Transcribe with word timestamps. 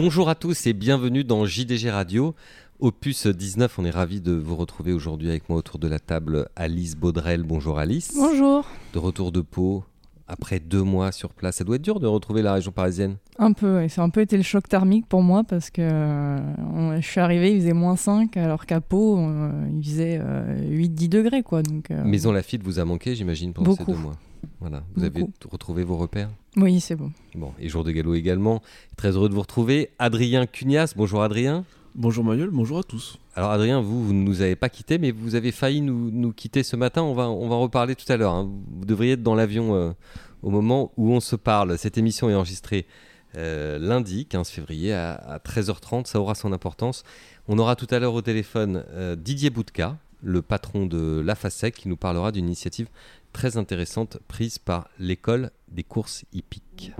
Bonjour 0.00 0.28
à 0.28 0.36
tous 0.36 0.68
et 0.68 0.74
bienvenue 0.74 1.24
dans 1.24 1.44
JDG 1.44 1.90
Radio. 1.90 2.36
Opus 2.78 3.26
19, 3.26 3.80
on 3.80 3.84
est 3.84 3.90
ravi 3.90 4.20
de 4.20 4.30
vous 4.30 4.54
retrouver 4.54 4.92
aujourd'hui 4.92 5.28
avec 5.28 5.48
moi 5.48 5.58
autour 5.58 5.80
de 5.80 5.88
la 5.88 5.98
table 5.98 6.48
Alice 6.54 6.94
Baudrel. 6.94 7.42
Bonjour 7.42 7.80
Alice. 7.80 8.12
Bonjour. 8.14 8.64
De 8.92 9.00
retour 9.00 9.32
de 9.32 9.40
Pau 9.40 9.82
après 10.28 10.60
deux 10.60 10.84
mois 10.84 11.10
sur 11.10 11.30
place. 11.30 11.56
Ça 11.56 11.64
doit 11.64 11.76
être 11.76 11.82
dur 11.82 11.98
de 11.98 12.06
retrouver 12.06 12.42
la 12.42 12.52
région 12.52 12.70
parisienne. 12.70 13.16
Un 13.40 13.52
peu, 13.52 13.82
et 13.82 13.88
ça 13.88 14.02
a 14.02 14.04
un 14.04 14.10
peu 14.10 14.20
été 14.20 14.36
le 14.36 14.44
choc 14.44 14.68
thermique 14.68 15.06
pour 15.08 15.22
moi 15.22 15.42
parce 15.42 15.68
que 15.68 15.82
euh, 15.82 17.00
je 17.00 17.04
suis 17.04 17.18
arrivé, 17.18 17.50
il 17.50 17.62
faisait 17.62 17.72
moins 17.72 17.96
5 17.96 18.36
alors 18.36 18.66
qu'à 18.66 18.80
Pau, 18.80 19.18
euh, 19.18 19.50
il 19.76 19.82
faisait 19.82 20.20
8-10 20.20 20.20
euh, 20.22 21.08
degrés. 21.08 21.42
Quoi, 21.42 21.64
donc, 21.64 21.90
Maison 21.90 22.30
Lafitte 22.30 22.62
vous 22.62 22.78
a 22.78 22.84
manqué, 22.84 23.16
j'imagine, 23.16 23.52
pendant 23.52 23.74
ces 23.74 23.84
deux 23.84 23.96
mois. 23.96 24.14
Voilà, 24.60 24.84
vous 24.94 25.02
avez 25.02 25.24
retrouvé 25.50 25.82
vos 25.82 25.96
repères? 25.96 26.30
Oui, 26.60 26.80
c'est 26.80 26.96
bon. 26.96 27.12
Bon, 27.36 27.52
et 27.60 27.68
Jour 27.68 27.84
de 27.84 27.92
Gallo 27.92 28.14
également. 28.14 28.62
Très 28.96 29.12
heureux 29.12 29.28
de 29.28 29.34
vous 29.34 29.42
retrouver. 29.42 29.90
Adrien 30.00 30.44
Cunias, 30.44 30.92
bonjour 30.96 31.22
Adrien. 31.22 31.64
Bonjour 31.94 32.24
Manuel, 32.24 32.50
bonjour 32.50 32.78
à 32.78 32.82
tous. 32.82 33.16
Alors 33.36 33.52
Adrien, 33.52 33.80
vous, 33.80 34.06
vous 34.06 34.12
ne 34.12 34.24
nous 34.24 34.40
avez 34.40 34.56
pas 34.56 34.68
quittés, 34.68 34.98
mais 34.98 35.12
vous 35.12 35.36
avez 35.36 35.52
failli 35.52 35.82
nous, 35.82 36.10
nous 36.10 36.32
quitter 36.32 36.64
ce 36.64 36.74
matin. 36.74 37.02
On 37.02 37.14
va, 37.14 37.28
on 37.28 37.48
va 37.48 37.54
en 37.54 37.60
reparler 37.60 37.94
tout 37.94 38.10
à 38.12 38.16
l'heure. 38.16 38.32
Hein. 38.32 38.50
Vous 38.76 38.84
devriez 38.84 39.12
être 39.12 39.22
dans 39.22 39.36
l'avion 39.36 39.76
euh, 39.76 39.92
au 40.42 40.50
moment 40.50 40.90
où 40.96 41.12
on 41.12 41.20
se 41.20 41.36
parle. 41.36 41.78
Cette 41.78 41.96
émission 41.96 42.28
est 42.28 42.34
enregistrée 42.34 42.86
euh, 43.36 43.78
lundi 43.78 44.26
15 44.26 44.48
février 44.48 44.92
à, 44.92 45.40
13h30. 45.44 46.06
Ça 46.06 46.20
aura 46.20 46.34
son 46.34 46.52
importance. 46.52 47.04
On 47.46 47.56
aura 47.60 47.76
tout 47.76 47.86
à 47.92 48.00
l'heure 48.00 48.14
au 48.14 48.22
téléphone 48.22 48.84
euh, 48.90 49.14
Didier 49.14 49.50
Boudka, 49.50 49.96
le 50.24 50.42
patron 50.42 50.86
de 50.86 51.22
la 51.24 51.36
FASEC, 51.36 51.76
qui 51.76 51.88
nous 51.88 51.96
parlera 51.96 52.32
d'une 52.32 52.46
initiative 52.46 52.88
très 53.32 53.56
intéressante 53.56 54.18
prise 54.28 54.58
par 54.58 54.88
l'école 54.98 55.50
des 55.70 55.84
courses 55.84 56.24
hippiques. 56.32 56.92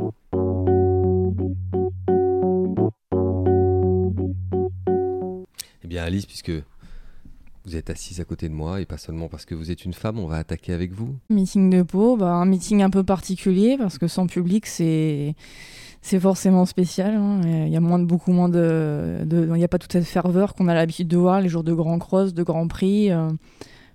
Eh 5.82 5.86
bien 5.88 6.02
Alice, 6.04 6.26
puisque 6.26 6.52
vous 7.64 7.76
êtes 7.76 7.90
assise 7.90 8.20
à 8.20 8.24
côté 8.24 8.48
de 8.48 8.54
moi 8.54 8.80
et 8.80 8.86
pas 8.86 8.96
seulement 8.96 9.28
parce 9.28 9.44
que 9.44 9.54
vous 9.54 9.70
êtes 9.70 9.84
une 9.84 9.92
femme, 9.92 10.18
on 10.18 10.26
va 10.26 10.36
attaquer 10.36 10.72
avec 10.72 10.92
vous. 10.92 11.16
Meeting 11.28 11.70
de 11.70 11.82
Pau, 11.82 12.16
bah, 12.16 12.32
un 12.32 12.46
meeting 12.46 12.82
un 12.82 12.90
peu 12.90 13.04
particulier 13.04 13.76
parce 13.78 13.98
que 13.98 14.08
sans 14.08 14.26
public 14.26 14.66
c'est 14.66 15.34
c'est 16.00 16.20
forcément 16.20 16.64
spécial. 16.64 17.14
Hein. 17.14 17.40
Il 17.44 17.72
y 17.72 17.76
a 17.76 17.80
beaucoup 17.80 18.32
moins 18.32 18.48
de, 18.48 19.18
il 19.30 19.52
n'y 19.52 19.64
a 19.64 19.68
pas 19.68 19.78
toute 19.78 19.92
cette 19.92 20.04
ferveur 20.04 20.54
qu'on 20.54 20.68
a 20.68 20.74
l'habitude 20.74 21.08
de 21.08 21.16
voir 21.16 21.40
les 21.40 21.48
jours 21.48 21.64
de 21.64 21.74
grands 21.74 21.98
cross, 21.98 22.32
de 22.32 22.42
grands 22.42 22.68
prix. 22.68 23.10
Euh. 23.10 23.28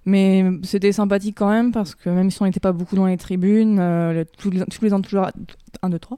Mais 0.06 0.44
c'était 0.64 0.92
sympathique 0.92 1.38
quand 1.38 1.50
même 1.50 1.72
parce 1.72 1.96
que 1.96 2.10
même 2.10 2.30
si 2.30 2.42
on 2.42 2.46
n'était 2.46 2.60
pas 2.60 2.74
beaucoup 2.74 2.96
dans 2.96 3.06
les 3.06 3.18
tribunes, 3.18 3.80
euh, 3.80 4.26
tous, 4.38 4.50
les, 4.50 4.66
tous 4.66 4.84
les 4.84 4.94
entourages, 4.94 5.32
1, 5.82 5.90
2, 5.90 6.00
3, 6.00 6.18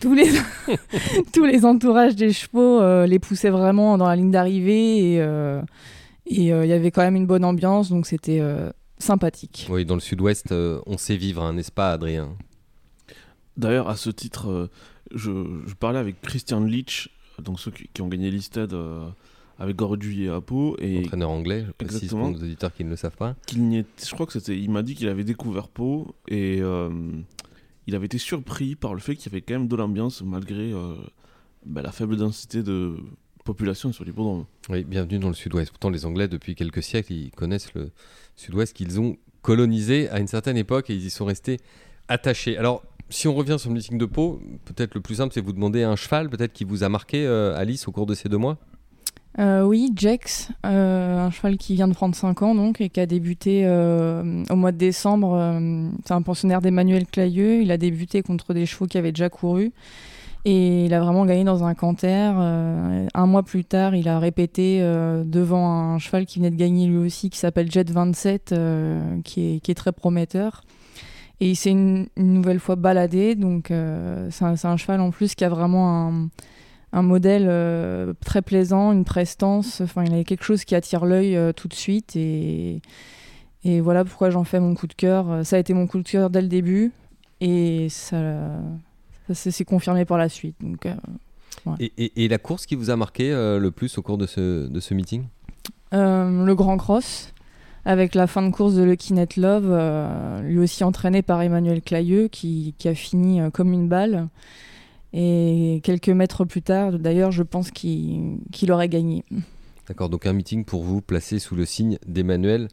tous 0.00 0.14
les, 0.14 0.28
tous 1.32 1.44
les 1.44 1.64
entourages 1.64 2.14
des 2.14 2.32
chevaux 2.32 2.80
euh, 2.80 3.06
les 3.06 3.18
poussaient 3.18 3.50
vraiment 3.50 3.96
dans 3.96 4.06
la 4.06 4.16
ligne 4.16 4.30
d'arrivée 4.30 5.14
et 5.14 5.22
euh, 5.22 5.62
il 6.26 6.44
y 6.44 6.52
avait 6.52 6.90
quand 6.90 7.02
même 7.02 7.16
une 7.16 7.26
bonne 7.26 7.44
ambiance 7.44 7.88
donc 7.88 8.06
c'était 8.06 8.42
sympathique. 8.98 9.66
Oui, 9.70 9.84
dans 9.84 9.94
le 9.94 10.00
sud-ouest, 10.00 10.52
on 10.86 10.98
sait 10.98 11.16
vivre, 11.16 11.42
hein, 11.42 11.54
n'est-ce 11.54 11.72
pas 11.72 11.92
Adrien? 11.92 12.36
D'ailleurs, 13.56 13.88
à 13.88 13.96
ce 13.96 14.10
titre, 14.10 14.70
je, 15.14 15.30
je, 15.66 15.74
parlais 15.74 15.98
avec 15.98 16.20
Christian 16.20 16.60
Leach, 16.60 17.10
donc 17.42 17.60
ceux 17.60 17.70
qui, 17.70 17.88
qui 17.92 18.02
ont 18.02 18.08
gagné 18.08 18.30
l'Istad 18.30 18.74
avec 19.62 19.76
Gordu 19.76 20.24
et 20.24 20.28
Apo. 20.28 20.76
Et 20.80 20.98
Entraîneur 20.98 21.30
anglais, 21.30 21.64
je 21.64 21.70
précise 21.70 22.10
pour 22.10 22.18
nos 22.18 22.36
auditeurs 22.36 22.74
qui 22.74 22.82
ne 22.84 22.90
le 22.90 22.96
savent 22.96 23.16
pas. 23.16 23.36
Qu'il 23.46 23.84
je 24.04 24.10
crois 24.10 24.26
que 24.26 24.32
c'était, 24.32 24.58
il 24.58 24.70
m'a 24.70 24.82
dit 24.82 24.96
qu'il 24.96 25.08
avait 25.08 25.22
découvert 25.22 25.68
Pau 25.68 26.16
et 26.26 26.58
euh, 26.60 26.90
il 27.86 27.94
avait 27.94 28.06
été 28.06 28.18
surpris 28.18 28.74
par 28.74 28.92
le 28.92 29.00
fait 29.00 29.14
qu'il 29.14 29.30
y 29.30 29.34
avait 29.34 29.40
quand 29.40 29.54
même 29.54 29.68
de 29.68 29.76
l'ambiance 29.76 30.20
malgré 30.22 30.72
euh, 30.72 30.96
bah, 31.64 31.80
la 31.80 31.92
faible 31.92 32.16
densité 32.16 32.64
de 32.64 32.96
population 33.44 33.92
sur 33.92 34.04
l'hippodrome. 34.04 34.46
Oui, 34.68 34.82
bienvenue 34.82 35.20
dans 35.20 35.28
le 35.28 35.34
sud-ouest. 35.34 35.70
Pourtant, 35.70 35.90
les 35.90 36.06
Anglais, 36.06 36.26
depuis 36.26 36.56
quelques 36.56 36.82
siècles, 36.82 37.12
ils 37.12 37.30
connaissent 37.30 37.72
le 37.74 37.92
sud-ouest 38.34 38.74
qu'ils 38.74 39.00
ont 39.00 39.16
colonisé 39.42 40.08
à 40.08 40.18
une 40.18 40.26
certaine 40.26 40.56
époque 40.56 40.90
et 40.90 40.94
ils 40.94 41.06
y 41.06 41.10
sont 41.10 41.24
restés 41.24 41.58
attachés. 42.08 42.56
Alors, 42.56 42.82
si 43.10 43.28
on 43.28 43.34
revient 43.34 43.58
sur 43.60 43.70
le 43.70 43.76
meeting 43.76 43.96
de 43.96 44.06
Pau, 44.06 44.40
peut-être 44.64 44.94
le 44.96 45.00
plus 45.00 45.16
simple, 45.16 45.32
c'est 45.32 45.40
vous 45.40 45.52
demander 45.52 45.84
un 45.84 45.94
cheval, 45.94 46.30
peut-être 46.30 46.52
qui 46.52 46.64
vous 46.64 46.82
a 46.82 46.88
marqué, 46.88 47.24
euh, 47.24 47.56
Alice, 47.56 47.86
au 47.86 47.92
cours 47.92 48.06
de 48.06 48.14
ces 48.14 48.28
deux 48.28 48.38
mois? 48.38 48.58
Euh, 49.38 49.62
oui, 49.62 49.90
Jex, 49.96 50.50
euh, 50.66 51.26
un 51.26 51.30
cheval 51.30 51.56
qui 51.56 51.74
vient 51.74 51.88
de 51.88 51.94
prendre 51.94 52.14
5 52.14 52.42
ans 52.42 52.54
donc 52.54 52.80
et 52.82 52.90
qui 52.90 53.00
a 53.00 53.06
débuté 53.06 53.62
euh, 53.64 54.44
au 54.50 54.56
mois 54.56 54.72
de 54.72 54.76
décembre. 54.76 55.58
c'est 56.04 56.12
un 56.12 56.22
pensionnaire 56.22 56.60
d'Emmanuel 56.60 57.06
Clayeux. 57.06 57.62
Il 57.62 57.70
a 57.70 57.78
débuté 57.78 58.22
contre 58.22 58.52
des 58.52 58.66
chevaux 58.66 58.86
qui 58.86 58.98
avaient 58.98 59.12
déjà 59.12 59.30
couru 59.30 59.72
et 60.44 60.84
il 60.84 60.92
a 60.92 61.00
vraiment 61.00 61.24
gagné 61.24 61.44
dans 61.44 61.64
un 61.64 61.74
canter. 61.74 62.32
un 62.34 63.26
mois 63.26 63.42
plus 63.42 63.64
tard, 63.64 63.94
il 63.94 64.08
a 64.08 64.18
répété 64.18 64.80
devant 65.24 65.94
un 65.94 65.98
cheval 65.98 66.26
qui 66.26 66.38
venait 66.38 66.50
de 66.50 66.56
gagner 66.56 66.86
lui 66.86 66.98
aussi 66.98 67.30
qui 67.30 67.38
s'appelle 67.38 67.70
Jet 67.70 67.90
27 67.90 68.54
qui 69.24 69.40
est, 69.40 69.60
qui, 69.60 69.70
est, 69.70 69.74
très 69.74 69.92
prometteur. 69.92 70.64
Et 71.40 71.50
il 71.50 71.56
s'est 71.56 71.70
une, 71.70 72.06
nouvelle 72.16 72.60
fois 72.60 72.76
baladé 72.76 73.34
donc 73.34 73.68
c'est 73.68 74.44
un, 74.44 74.54
un, 74.62 74.76
cheval 74.76 75.00
en 75.00 75.10
plus 75.10 75.34
qui 75.34 75.44
a 75.44 75.48
vraiment 75.48 76.08
un 76.08 76.28
un 76.92 77.02
modèle 77.02 77.46
euh, 77.48 78.12
très 78.24 78.42
plaisant, 78.42 78.92
une 78.92 79.04
prestance. 79.04 79.80
Enfin, 79.80 80.04
il 80.04 80.12
avait 80.12 80.24
quelque 80.24 80.44
chose 80.44 80.64
qui 80.64 80.74
attire 80.74 81.06
l'œil 81.06 81.36
euh, 81.36 81.52
tout 81.52 81.68
de 81.68 81.74
suite. 81.74 82.16
Et, 82.16 82.82
et 83.64 83.80
voilà 83.80 84.04
pourquoi 84.04 84.30
j'en 84.30 84.44
fais 84.44 84.60
mon 84.60 84.74
coup 84.74 84.86
de 84.86 84.92
cœur. 84.92 85.44
Ça 85.44 85.56
a 85.56 85.58
été 85.58 85.72
mon 85.72 85.86
coup 85.86 85.98
de 85.98 86.08
cœur 86.08 86.28
dès 86.28 86.42
le 86.42 86.48
début. 86.48 86.92
Et 87.40 87.88
ça, 87.88 88.18
ça 89.32 89.50
s'est 89.50 89.64
confirmé 89.64 90.04
par 90.04 90.18
la 90.18 90.28
suite. 90.28 90.56
Donc, 90.60 90.86
euh, 90.86 90.94
et, 91.80 92.24
et, 92.24 92.28
la 92.28 92.38
course 92.38 92.66
qui 92.66 92.74
vous 92.74 92.90
a 92.90 92.96
marqué 92.96 93.30
le 93.30 93.70
plus 93.70 93.98
au 93.98 94.02
cours 94.02 94.18
de 94.18 94.26
ce, 94.26 94.68
de 94.68 94.80
ce 94.80 94.94
meeting? 94.94 95.24
Le 95.92 96.52
Grand 96.54 96.76
Cross. 96.76 97.32
Avec 97.84 98.14
la 98.14 98.28
fin 98.28 98.42
de 98.42 98.50
course 98.50 98.74
de 98.74 98.82
Lucky 98.84 99.12
Net 99.12 99.36
Love, 99.36 99.76
lui 100.42 100.58
aussi 100.58 100.84
entraîné 100.84 101.22
par 101.22 101.42
Emmanuel 101.42 101.82
Clayeux, 101.82 102.28
qui, 102.28 102.74
qui 102.78 102.88
a 102.88 102.94
fini 102.94 103.40
comme 103.52 103.72
une 103.72 103.88
balle. 103.88 104.28
Et 105.12 105.80
quelques 105.82 106.08
mètres 106.08 106.44
plus 106.44 106.62
tard, 106.62 106.98
d'ailleurs, 106.98 107.32
je 107.32 107.42
pense 107.42 107.70
qu'il 107.70 108.38
aurait 108.70 108.88
gagné. 108.88 109.24
D'accord, 109.88 110.08
donc 110.08 110.26
un 110.26 110.32
meeting 110.32 110.64
pour 110.64 110.82
vous 110.82 111.02
placé 111.02 111.38
sous 111.38 111.54
le 111.54 111.64
signe 111.66 111.98
d'Emmanuel 112.06 112.68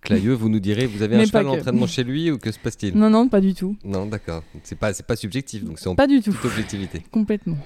Clayeux. 0.00 0.32
Vous 0.32 0.48
nous 0.48 0.60
direz, 0.60 0.86
vous 0.86 1.02
avez 1.02 1.16
un 1.16 1.24
cheval 1.24 1.46
d'entraînement 1.46 1.86
chez 1.86 2.04
lui 2.04 2.30
ou 2.30 2.38
que 2.38 2.50
se 2.50 2.58
passe-t-il? 2.58 2.96
Non, 2.96 3.10
non, 3.10 3.28
pas 3.28 3.40
du 3.40 3.54
tout. 3.54 3.76
Non, 3.84 4.06
d'accord. 4.06 4.42
C'est 4.62 4.78
pas, 4.78 4.92
pas 4.92 5.16
subjectif, 5.16 5.64
donc 5.64 5.78
c'est 5.78 5.88
en 5.88 5.94
pas 5.94 6.06
du 6.06 6.20
tout. 6.20 6.34
objectivité. 6.44 7.02
Complètement. 7.10 7.58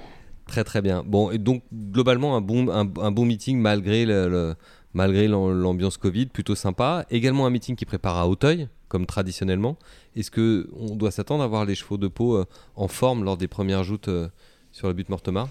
Très 0.47 0.63
très 0.63 0.81
bien. 0.81 1.03
Bon, 1.05 1.31
et 1.31 1.37
donc 1.37 1.63
globalement 1.73 2.35
un 2.35 2.41
bon, 2.41 2.69
un, 2.69 2.85
bon 2.85 3.25
meeting 3.25 3.57
malgré 3.57 4.05
le, 4.05 4.55
malgré 4.93 5.27
l'ambiance 5.27 5.97
Covid, 5.97 6.27
plutôt 6.27 6.55
sympa. 6.55 7.05
Également 7.09 7.45
un 7.45 7.49
meeting 7.49 7.75
qui 7.75 7.85
prépare 7.85 8.17
à 8.17 8.27
Auteuil, 8.27 8.67
comme 8.87 9.05
traditionnellement. 9.05 9.77
Est-ce 10.15 10.31
qu'on 10.31 10.95
doit 10.95 11.11
s'attendre 11.11 11.43
à 11.43 11.47
voir 11.47 11.65
les 11.65 11.75
chevaux 11.75 11.97
de 11.97 12.07
peau 12.07 12.35
euh, 12.35 12.45
en 12.75 12.87
forme 12.87 13.23
lors 13.23 13.37
des 13.37 13.47
premières 13.47 13.83
joutes 13.83 14.07
euh, 14.07 14.27
sur 14.71 14.87
le 14.87 14.93
but 14.93 15.09
Mortemar 15.09 15.49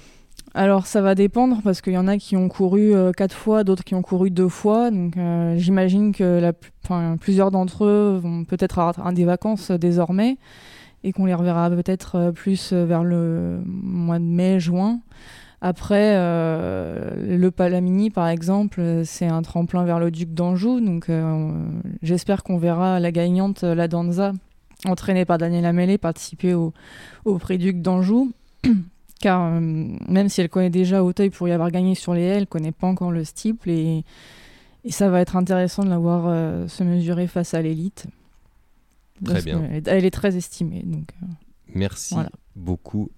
alors 0.52 0.86
ça 0.86 1.00
va 1.00 1.14
dépendre 1.14 1.60
parce 1.64 1.80
qu'il 1.80 1.94
y 1.94 1.98
en 1.98 2.06
a 2.06 2.16
qui 2.16 2.36
ont 2.36 2.48
couru 2.48 2.94
euh, 2.94 3.12
quatre 3.12 3.34
fois, 3.34 3.64
d'autres 3.64 3.82
qui 3.82 3.94
ont 3.94 4.02
couru 4.02 4.30
deux 4.30 4.48
fois. 4.48 4.90
J'imagine 5.56 6.12
que 6.12 6.52
plusieurs 7.18 7.50
d'entre 7.50 7.84
eux 7.84 8.20
vont 8.22 8.44
peut-être 8.44 8.78
avoir 8.78 9.12
des 9.12 9.24
vacances 9.24 9.70
désormais 9.70 10.36
et 11.02 11.12
qu'on 11.12 11.24
les 11.24 11.34
reverra 11.34 11.70
peut-être 11.70 12.32
plus 12.32 12.72
vers 12.72 13.02
le 13.02 13.62
mois 13.64 14.18
de 14.18 14.24
mai, 14.24 14.60
juin. 14.60 15.00
Après, 15.66 16.12
euh, 16.18 17.38
le 17.38 17.50
Palamini, 17.50 18.10
par 18.10 18.28
exemple, 18.28 19.00
c'est 19.06 19.24
un 19.24 19.40
tremplin 19.40 19.82
vers 19.84 19.98
le 19.98 20.10
Duc 20.10 20.34
d'Anjou. 20.34 20.78
Donc, 20.78 21.08
euh, 21.08 21.50
j'espère 22.02 22.42
qu'on 22.42 22.58
verra 22.58 23.00
la 23.00 23.10
gagnante, 23.10 23.62
la 23.62 23.88
Danza, 23.88 24.34
entraînée 24.84 25.24
par 25.24 25.38
Daniel 25.38 25.64
Amélé, 25.64 25.96
participer 25.96 26.52
au, 26.52 26.74
au 27.24 27.38
prix 27.38 27.56
Duc 27.56 27.80
d'Anjou. 27.80 28.32
Car 29.22 29.40
euh, 29.40 29.60
même 30.06 30.28
si 30.28 30.42
elle 30.42 30.50
connaît 30.50 30.68
déjà 30.68 31.02
Auteuil 31.02 31.30
pour 31.30 31.48
y 31.48 31.52
avoir 31.52 31.70
gagné 31.70 31.94
sur 31.94 32.12
les 32.12 32.24
haies, 32.24 32.34
elle 32.34 32.40
ne 32.40 32.44
connaît 32.44 32.70
pas 32.70 32.86
encore 32.86 33.10
le 33.10 33.24
steeple. 33.24 33.70
Et, 33.70 34.04
et 34.84 34.92
ça 34.92 35.08
va 35.08 35.22
être 35.22 35.34
intéressant 35.34 35.82
de 35.82 35.88
la 35.88 35.96
voir 35.96 36.24
se 36.68 36.84
mesurer 36.84 37.26
face 37.26 37.54
à 37.54 37.62
l'élite. 37.62 38.04
Très 39.24 39.40
bien. 39.40 39.62
Elle, 39.86 40.04
est 40.04 40.10
très 40.10 40.36
estimée. 40.36 40.82
Donc, 40.84 41.08
Merci 41.74 42.16
beaucoup 42.54 43.08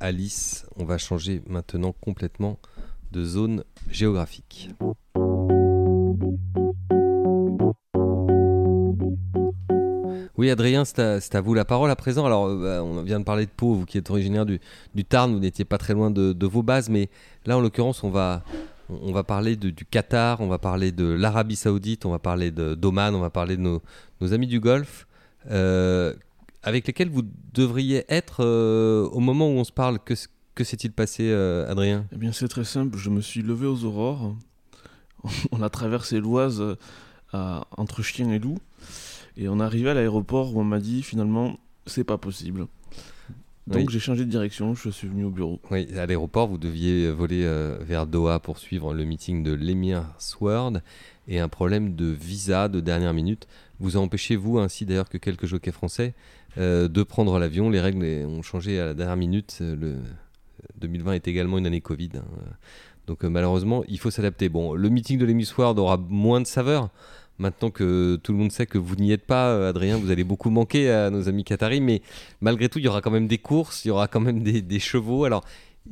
Alice, 0.00 0.66
on 0.76 0.84
va 0.84 0.98
changer 0.98 1.42
maintenant 1.46 1.94
complètement 2.00 2.58
de 3.12 3.24
zone 3.24 3.64
géographique. 3.90 4.70
Oui, 10.36 10.50
Adrien, 10.50 10.84
c'est 10.84 11.34
à, 11.34 11.40
vous 11.40 11.54
la 11.54 11.64
parole 11.64 11.90
à 11.90 11.96
présent. 11.96 12.26
Alors, 12.26 12.46
euh, 12.46 12.78
bah, 12.78 12.84
on 12.84 13.02
vient 13.02 13.20
de 13.20 13.24
parler 13.24 13.46
de 13.46 13.50
Pau, 13.50 13.74
vous 13.74 13.86
qui 13.86 13.98
êtes 13.98 14.10
originaire 14.10 14.44
du, 14.44 14.60
Tarn, 15.08 15.32
vous 15.32 15.38
n'étiez 15.38 15.64
pas 15.64 15.78
très 15.78 15.94
loin 15.94 16.10
de, 16.10 16.46
vos 16.46 16.62
bases, 16.62 16.88
mais 16.88 17.08
là, 17.46 17.56
en 17.56 17.60
l'occurrence, 17.60 18.02
on 18.02 18.10
va, 18.10 18.42
parler 19.26 19.54
du 19.54 19.84
Qatar, 19.84 20.40
on 20.40 20.48
va 20.48 20.58
parler 20.58 20.90
de 20.90 21.04
l'Arabie 21.04 21.56
Saoudite, 21.56 22.04
on 22.04 22.10
va 22.10 22.18
parler 22.18 22.50
d'Oman, 22.50 23.14
on 23.14 23.20
va 23.20 23.30
parler 23.30 23.56
de 23.56 23.62
nos, 23.62 23.80
amis 24.32 24.48
du 24.48 24.58
Golfe. 24.58 25.06
Euh, 25.50 26.14
avec 26.64 26.86
lesquels 26.86 27.10
vous 27.10 27.22
devriez 27.52 28.04
être 28.08 28.44
euh, 28.44 29.08
au 29.10 29.20
moment 29.20 29.48
où 29.48 29.52
on 29.52 29.64
se 29.64 29.72
parle. 29.72 29.98
Que 30.00 30.64
s'est-il 30.64 30.92
passé, 30.92 31.32
Adrien? 31.32 32.06
Eh 32.12 32.16
bien, 32.16 32.32
c'est 32.32 32.48
très 32.48 32.64
simple. 32.64 32.98
Je 32.98 33.10
me 33.10 33.20
suis 33.20 33.42
levé 33.42 33.66
aux 33.66 33.84
aurores. 33.84 34.36
On 35.52 35.62
a 35.62 35.68
traversé 35.68 36.20
l'Oise 36.20 36.62
entre 37.32 38.02
chien 38.02 38.30
et 38.30 38.38
loup. 38.38 38.58
Et 39.36 39.48
on 39.48 39.58
est 39.58 39.64
arrivé 39.64 39.90
à 39.90 39.94
l'aéroport 39.94 40.54
où 40.54 40.60
on 40.60 40.64
m'a 40.64 40.78
dit 40.78 41.02
finalement, 41.02 41.58
c'est 41.86 42.04
pas 42.04 42.18
possible. 42.18 42.66
Donc 43.66 43.88
j'ai 43.88 43.98
changé 43.98 44.24
de 44.26 44.30
direction, 44.30 44.74
je 44.74 44.90
suis 44.90 45.08
venu 45.08 45.24
au 45.24 45.30
bureau. 45.30 45.58
Oui, 45.70 45.88
à 45.96 46.04
l'aéroport, 46.04 46.48
vous 46.48 46.58
deviez 46.58 47.10
voler 47.10 47.44
euh, 47.44 47.78
vers 47.80 48.06
Doha 48.06 48.38
pour 48.38 48.58
suivre 48.58 48.92
le 48.92 49.04
meeting 49.04 49.42
de 49.42 49.52
l'Emir 49.52 50.04
Sword 50.18 50.80
et 51.28 51.40
un 51.40 51.48
problème 51.48 51.94
de 51.94 52.06
visa 52.06 52.68
de 52.68 52.80
dernière 52.80 53.14
minute 53.14 53.48
vous 53.80 53.96
a 53.96 54.00
empêché, 54.00 54.36
vous 54.36 54.58
ainsi 54.58 54.84
d'ailleurs 54.84 55.08
que 55.08 55.16
quelques 55.16 55.46
jockeys 55.46 55.72
français, 55.72 56.14
euh, 56.58 56.88
de 56.88 57.02
prendre 57.02 57.38
l'avion? 57.38 57.70
Les 57.70 57.80
règles 57.80 58.04
ont 58.26 58.42
changé 58.42 58.78
à 58.78 58.84
la 58.84 58.94
dernière 58.94 59.16
minute. 59.16 59.58
Le 59.60 59.96
2020 60.76 61.14
est 61.14 61.28
également 61.28 61.56
une 61.56 61.66
année 61.66 61.80
Covid. 61.80 62.10
Hein. 62.16 62.24
Donc 63.06 63.24
euh, 63.24 63.28
malheureusement, 63.28 63.84
il 63.88 63.98
faut 63.98 64.10
s'adapter. 64.10 64.48
Bon, 64.48 64.74
le 64.74 64.88
meeting 64.88 65.18
de 65.18 65.24
l'Emir 65.24 65.46
Sword 65.46 65.78
aura 65.78 65.96
moins 65.96 66.40
de 66.40 66.46
saveur 66.46 66.90
Maintenant 67.38 67.70
que 67.70 68.16
tout 68.22 68.32
le 68.32 68.38
monde 68.38 68.52
sait 68.52 68.66
que 68.66 68.78
vous 68.78 68.94
n'y 68.94 69.10
êtes 69.10 69.26
pas, 69.26 69.48
euh, 69.48 69.70
Adrien, 69.70 69.98
vous 69.98 70.10
allez 70.10 70.22
beaucoup 70.22 70.50
manquer 70.50 70.90
à 70.90 71.10
nos 71.10 71.28
amis 71.28 71.42
qataris, 71.42 71.80
mais 71.80 72.00
malgré 72.40 72.68
tout, 72.68 72.78
il 72.78 72.84
y 72.84 72.88
aura 72.88 73.00
quand 73.00 73.10
même 73.10 73.26
des 73.26 73.38
courses, 73.38 73.84
il 73.84 73.88
y 73.88 73.90
aura 73.90 74.06
quand 74.06 74.20
même 74.20 74.42
des, 74.42 74.78
chevaux. 74.78 75.24
Alors, 75.24 75.44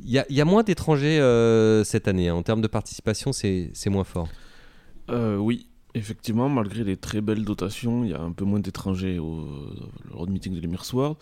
il 0.03 0.11
y, 0.11 0.41
a 0.41 0.45
moins 0.45 0.63
d'étrangers 0.63 1.19
euh, 1.19 1.83
cette 1.83 2.07
année. 2.07 2.29
Hein. 2.29 2.35
En 2.35 2.43
termes 2.43 2.61
de 2.61 2.67
participation, 2.67 3.33
c'est 3.33 3.71
moins 3.87 4.05
fort. 4.05 4.29
Euh, 5.09 5.35
oui, 5.35 5.67
effectivement, 5.95 6.47
malgré 6.47 6.85
les 6.85 6.95
très 6.95 7.19
belles 7.19 7.43
dotations, 7.43 8.05
il 8.05 8.11
y 8.11 8.13
a 8.13 8.21
un 8.21 8.31
peu 8.31 8.45
moins 8.45 8.59
d'étrangers 8.59 9.19
au, 9.19 9.45
road 10.11 10.29
meeting 10.29 10.55
de 10.55 10.61
l'Emir 10.61 10.85
Sword. 10.85 11.17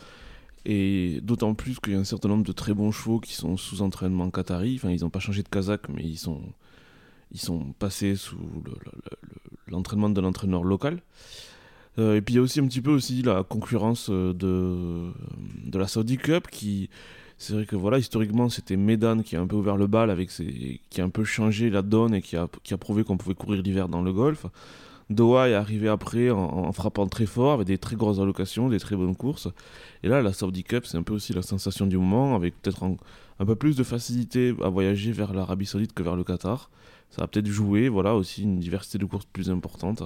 Et 0.65 1.19
d'autant 1.23 1.55
plus 1.55 1.79
qu'il 1.79 1.93
y 1.93 1.95
a 1.95 1.99
un 1.99 2.03
certain 2.03 2.29
nombre 2.29 2.43
de 2.43 2.51
très 2.51 2.75
bons 2.75 2.91
chevaux 2.91 3.19
qui 3.19 3.33
sont 3.33 3.57
sous 3.57 3.81
entraînement 3.81 4.29
qatari. 4.29 4.75
Enfin, 4.75 4.91
ils 4.91 5.01
n'ont 5.01 5.09
pas 5.09 5.19
changé 5.19 5.41
de 5.41 5.49
kazakh, 5.49 5.89
mais 5.89 6.03
ils 6.03 6.19
sont, 6.19 6.41
ils 7.31 7.39
sont 7.39 7.73
passés 7.79 8.15
sous 8.15 8.37
l'entraînement 9.67 10.09
de 10.09 10.21
l'entraîneur 10.21 10.63
local. 10.63 11.01
Euh, 11.99 12.15
et 12.15 12.21
puis 12.21 12.35
il 12.35 12.37
y 12.37 12.39
a 12.39 12.43
aussi 12.43 12.59
un 12.59 12.67
petit 12.67 12.81
peu 12.81 12.91
aussi 12.91 13.21
la 13.21 13.43
concurrence 13.43 14.07
euh, 14.09 14.33
de, 14.33 15.11
de 15.69 15.77
la 15.77 15.87
Saudi 15.87 16.17
Cup 16.17 16.47
qui 16.49 16.89
c'est 17.37 17.53
vrai 17.53 17.65
que 17.65 17.75
voilà 17.75 17.97
historiquement 17.97 18.47
c'était 18.47 18.77
Medan 18.77 19.23
qui 19.23 19.35
a 19.35 19.41
un 19.41 19.47
peu 19.47 19.57
ouvert 19.57 19.75
le 19.75 19.87
bal 19.87 20.09
avec 20.09 20.31
ses, 20.31 20.79
qui 20.89 21.01
a 21.01 21.03
un 21.03 21.09
peu 21.09 21.25
changé 21.25 21.69
la 21.69 21.81
donne 21.81 22.13
et 22.13 22.21
qui 22.21 22.37
a, 22.37 22.47
qui 22.63 22.73
a 22.73 22.77
prouvé 22.77 23.03
qu'on 23.03 23.17
pouvait 23.17 23.35
courir 23.35 23.61
l'hiver 23.61 23.89
dans 23.89 24.01
le 24.01 24.13
golf. 24.13 24.45
Doha 25.09 25.49
est 25.49 25.53
arrivé 25.53 25.89
après 25.89 26.29
en, 26.29 26.71
frappant 26.71 27.07
très 27.07 27.25
fort 27.25 27.51
avec 27.51 27.67
des 27.67 27.77
très 27.77 27.97
grosses 27.97 28.19
allocations, 28.19 28.69
des 28.69 28.79
très 28.79 28.95
bonnes 28.95 29.15
courses. 29.17 29.49
Et 30.03 30.07
là 30.07 30.21
la 30.21 30.31
Saudi 30.31 30.63
Cup 30.63 30.85
c'est 30.85 30.97
un 30.97 31.03
peu 31.03 31.13
aussi 31.13 31.33
la 31.33 31.41
sensation 31.41 31.87
du 31.87 31.97
moment 31.97 32.35
avec 32.35 32.61
peut-être 32.61 32.85
un 32.85 33.45
peu 33.45 33.55
plus 33.55 33.75
de 33.75 33.83
facilité 33.83 34.55
à 34.63 34.69
voyager 34.69 35.11
vers 35.11 35.33
l'Arabie 35.33 35.65
Saoudite 35.65 35.91
que 35.91 36.03
vers 36.03 36.15
le 36.15 36.23
Qatar 36.23 36.69
ça 37.11 37.21
va 37.21 37.27
peut-être 37.27 37.47
jouer, 37.47 37.89
voilà, 37.89 38.15
aussi 38.15 38.43
une 38.43 38.59
diversité 38.59 38.97
de 38.97 39.05
courses 39.05 39.25
plus 39.25 39.49
importante. 39.49 40.03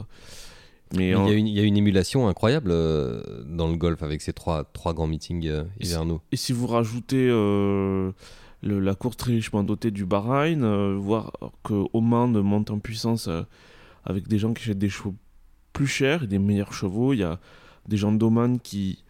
Mais 0.94 1.10
il, 1.10 1.50
y 1.50 1.60
a 1.60 1.64
une, 1.64 1.78
émulation 1.78 2.28
incroyable 2.28 2.70
euh, 2.72 3.44
dans 3.48 3.68
le 3.68 3.76
golf 3.76 4.04
avec 4.04 4.22
ces 4.22 4.34
trois, 4.34 4.64
trois 4.66 4.94
grands 4.94 5.08
meetings 5.08 5.48
euh, 5.48 5.64
hivernaux. 5.80 6.22
Et 6.32 6.38
si 6.38 6.54
vous 6.54 6.68
rajoutez 6.68 7.28
euh, 7.30 8.12
la 8.62 8.96
course 8.96 9.18
très 9.18 9.34
richement 9.34 9.64
dotée 9.64 9.92
du 9.92 10.06
Bahreïn, 10.06 10.96
voir 10.96 11.32
que 11.64 11.86
Oman 11.94 12.40
monte 12.42 12.70
en 12.70 12.80
puissance 12.80 13.30
avec 14.04 14.28
des 14.28 14.38
gens 14.38 14.54
qui 14.54 14.64
achètent 14.64 14.78
des 14.78 14.90
chevaux 14.90 15.16
plus 15.74 15.88
chers 15.88 16.24
et 16.24 16.28
des 16.28 16.40
meilleurs 16.40 16.74
chevaux, 16.74 17.14
il 17.14 17.20
y 17.20 17.24
a 17.24 17.40
des 17.88 17.98
gens 17.98 18.12
d'Oman 18.12 18.60
qui, 18.60 19.04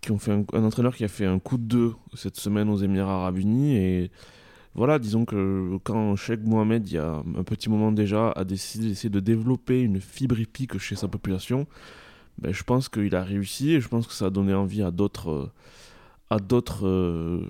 qui 0.00 0.10
ont 0.10 0.18
fait 0.18 0.32
un, 0.32 0.44
un, 0.52 0.64
entraîneur 0.64 0.94
qui 0.94 1.04
a 1.04 1.08
fait 1.08 1.26
un 1.26 1.38
coup 1.38 1.56
de 1.56 1.64
deux 1.64 1.94
cette 2.14 2.36
semaine 2.36 2.68
aux 2.68 2.76
Émirats 2.76 3.20
Arabes 3.22 3.38
Unis 3.38 3.76
et 3.76 4.10
voilà, 4.74 4.98
disons 4.98 5.24
que 5.24 5.78
quand 5.84 6.16
Sheikh 6.16 6.40
Mohamed, 6.44 6.88
il 6.88 6.94
y 6.94 6.98
a 6.98 7.22
un 7.36 7.44
petit 7.44 7.68
moment 7.68 7.92
déjà, 7.92 8.30
a 8.30 8.44
décidé 8.44 8.88
d'essayer 8.88 9.10
de 9.10 9.20
développer 9.20 9.82
une 9.82 10.00
fibre 10.00 10.38
hippique 10.38 10.78
chez 10.78 10.96
sa 10.96 11.08
population, 11.08 11.66
ben, 12.38 12.52
je 12.52 12.62
pense 12.62 12.88
qu'il 12.88 13.14
a 13.14 13.22
réussi 13.22 13.72
et 13.72 13.80
je 13.80 13.88
pense 13.88 14.06
que 14.06 14.14
ça 14.14 14.26
a 14.26 14.30
donné 14.30 14.54
envie 14.54 14.82
à 14.82 14.90
d'autres 14.90 15.50
euh, 16.86 17.46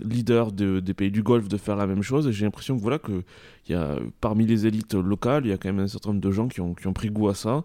leaders 0.00 0.52
des 0.52 0.94
pays 0.94 1.10
du 1.10 1.22
Golfe 1.22 1.48
de 1.48 1.56
faire 1.56 1.76
la 1.76 1.86
même 1.86 2.02
chose. 2.02 2.26
Et 2.26 2.32
j'ai 2.32 2.44
l'impression 2.44 2.76
que 2.76 2.82
voilà 2.82 2.98
que 2.98 3.22
y 3.70 3.74
a, 3.74 3.96
parmi 4.20 4.46
les 4.46 4.66
élites 4.66 4.94
locales, 4.94 5.46
il 5.46 5.50
y 5.50 5.52
a 5.52 5.56
quand 5.56 5.72
même 5.72 5.84
un 5.84 5.88
certain 5.88 6.10
nombre 6.10 6.20
de 6.20 6.30
gens 6.30 6.48
qui 6.48 6.60
ont, 6.60 6.74
qui 6.74 6.86
ont 6.86 6.92
pris 6.92 7.08
goût 7.08 7.28
à 7.28 7.34
ça. 7.34 7.64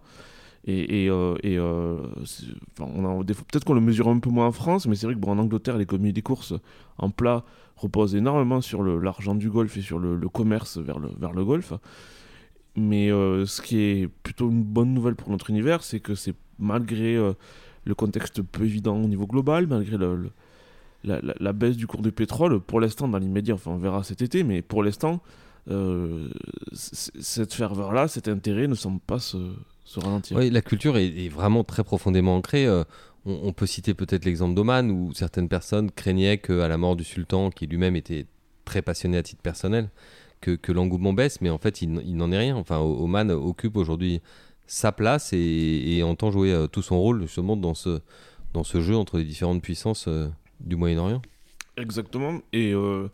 Et, 0.65 1.09
euh, 1.09 1.35
euh, 1.45 1.97
peut-être 2.75 3.63
qu'on 3.63 3.73
le 3.73 3.81
mesure 3.81 4.07
un 4.09 4.19
peu 4.19 4.29
moins 4.29 4.47
en 4.47 4.51
France, 4.51 4.87
mais 4.87 4.95
c'est 4.95 5.05
vrai 5.07 5.15
que 5.15 5.25
en 5.25 5.37
Angleterre, 5.37 5.77
l'économie 5.77 6.13
des 6.13 6.21
courses 6.21 6.53
en 6.97 7.09
plat 7.09 7.45
repose 7.77 8.15
énormément 8.15 8.59
sur 8.59 8.83
l'argent 8.83 9.35
du 9.35 9.49
golf 9.49 9.77
et 9.77 9.81
sur 9.81 9.99
le, 9.99 10.17
commerce 10.29 10.77
vers 10.77 10.99
le, 10.99 11.09
vers 11.17 11.31
golf. 11.33 11.73
Mais 12.75 13.11
euh, 13.11 13.45
ce 13.45 13.61
qui 13.61 13.79
est 13.79 14.07
plutôt 14.21 14.49
une 14.49 14.63
bonne 14.63 14.93
nouvelle 14.93 15.15
pour 15.15 15.29
notre 15.29 15.49
univers, 15.49 15.83
c'est 15.83 16.01
que 16.01 16.13
c'est 16.13 16.35
malgré 16.59 17.15
le 17.15 17.95
contexte 17.95 18.41
peu 18.41 18.65
évident 18.65 18.97
au 18.97 19.07
niveau 19.07 19.27
global, 19.27 19.65
malgré 19.65 19.97
la, 21.05 21.53
baisse 21.53 21.77
du 21.77 21.87
cours 21.87 22.01
du 22.01 22.11
pétrole, 22.11 22.59
pour 22.59 22.81
l'instant, 22.81 23.07
dans 23.07 23.17
l'immédiat, 23.17 23.55
on 23.65 23.77
verra 23.77 24.03
cet 24.03 24.21
été, 24.21 24.43
mais 24.43 24.61
pour 24.61 24.83
l'instant, 24.83 25.21
cette 26.73 27.53
ferveur-là, 27.53 28.09
cet 28.09 28.27
intérêt 28.27 28.67
ne 28.67 28.75
semble 28.75 28.99
pas 28.99 29.19
se, 29.19 29.37
se 29.89 29.99
ralentir. 29.99 30.37
Oui, 30.37 30.49
la 30.49 30.61
culture 30.61 30.97
est, 30.97 31.07
est, 31.07 31.29
vraiment 31.29 31.63
très 31.63 31.83
profondément 31.83 32.35
ancrée 32.35 32.67
on, 33.25 33.53
peut 33.53 33.65
citer 33.65 33.93
peut-être 33.93 34.25
l'exemple 34.25 34.55
d'Oman 34.55 34.91
où 34.91 35.13
certaines 35.13 35.49
personnes 35.49 35.91
craignaient 35.91 36.37
qu'à 36.37 36.67
la 36.67 36.77
mort 36.77 36.95
du 36.95 37.03
sultan, 37.03 37.49
qui 37.49 37.67
lui-même 37.67 37.95
était 37.95 38.25
très 38.65 38.81
passionné 38.81 39.17
à 39.17 39.23
titre 39.23 39.41
personnel, 39.41 39.89
que, 40.41 40.71
l'engouement 40.71 41.13
baisse, 41.13 41.41
mais 41.41 41.49
en 41.49 41.57
fait 41.57 41.81
il, 41.81 42.15
n'en 42.15 42.31
est 42.31 42.37
rien. 42.37 42.55
Enfin, 42.55 42.77
Oman 42.77 43.31
occupe 43.31 43.75
aujourd'hui 43.75 44.21
sa 44.67 44.91
place 44.91 45.33
et, 45.33 46.01
entend 46.03 46.31
jouer 46.31 46.53
euh, 46.53 46.67
tout 46.67 46.81
son 46.81 46.99
rôle 46.99 47.21
justement 47.21 47.57
dans 47.57 47.73
ce, 47.73 47.99
dans 48.53 48.63
ce 48.63 48.81
jeu 48.81 48.95
entre 48.95 49.17
les 49.17 49.25
différentes 49.25 49.61
puissances 49.61 50.07
euh, 50.07 50.29
du 50.59 50.75
Moyen-Orient. 50.75 51.21
Exactement. 51.75 52.39
Et 52.53 52.73
euh, 52.73 53.09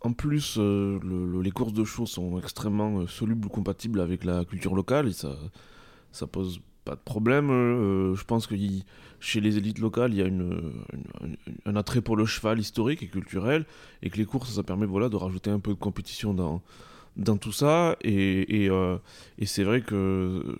en 0.00 0.12
plus, 0.12 0.58
les 0.58 1.50
courses 1.50 1.72
de 1.72 1.84
chevaux 1.84 2.06
sont 2.06 2.38
extrêmement 2.38 3.06
solubles, 3.06 3.48
compatibles 3.48 4.00
avec 4.00 4.24
la 4.24 4.44
culture 4.44 4.74
locale 4.74 5.08
et 5.08 5.12
ça, 5.12 5.36
ça 6.14 6.26
pose 6.26 6.60
pas 6.84 6.94
de 6.94 7.00
problème. 7.00 7.48
je 7.48 8.24
pense 8.24 8.46
que 8.46 8.54
chez 9.24 9.40
les 9.40 9.56
élites 9.56 9.78
locales, 9.78 10.12
il 10.12 10.18
y 10.18 10.22
a 10.22 10.28
un 11.64 11.76
attrait 11.76 12.02
pour 12.02 12.14
le 12.16 12.26
cheval 12.26 12.60
historique 12.60 13.02
et 13.02 13.06
culturel, 13.06 13.64
et 14.02 14.10
que 14.10 14.18
les 14.18 14.26
courses, 14.26 14.52
ça 14.54 14.62
permet 14.62 14.84
voilà, 14.84 15.08
de 15.08 15.16
rajouter 15.16 15.50
un 15.50 15.60
peu 15.60 15.72
de 15.72 15.78
compétition 15.78 16.34
dans, 16.34 17.36
tout 17.38 17.52
ça. 17.52 17.96
Euh, 18.04 18.98
et 19.38 19.46
c'est 19.46 19.64
vrai 19.64 19.80
que 19.80 19.94
euh, 19.94 20.56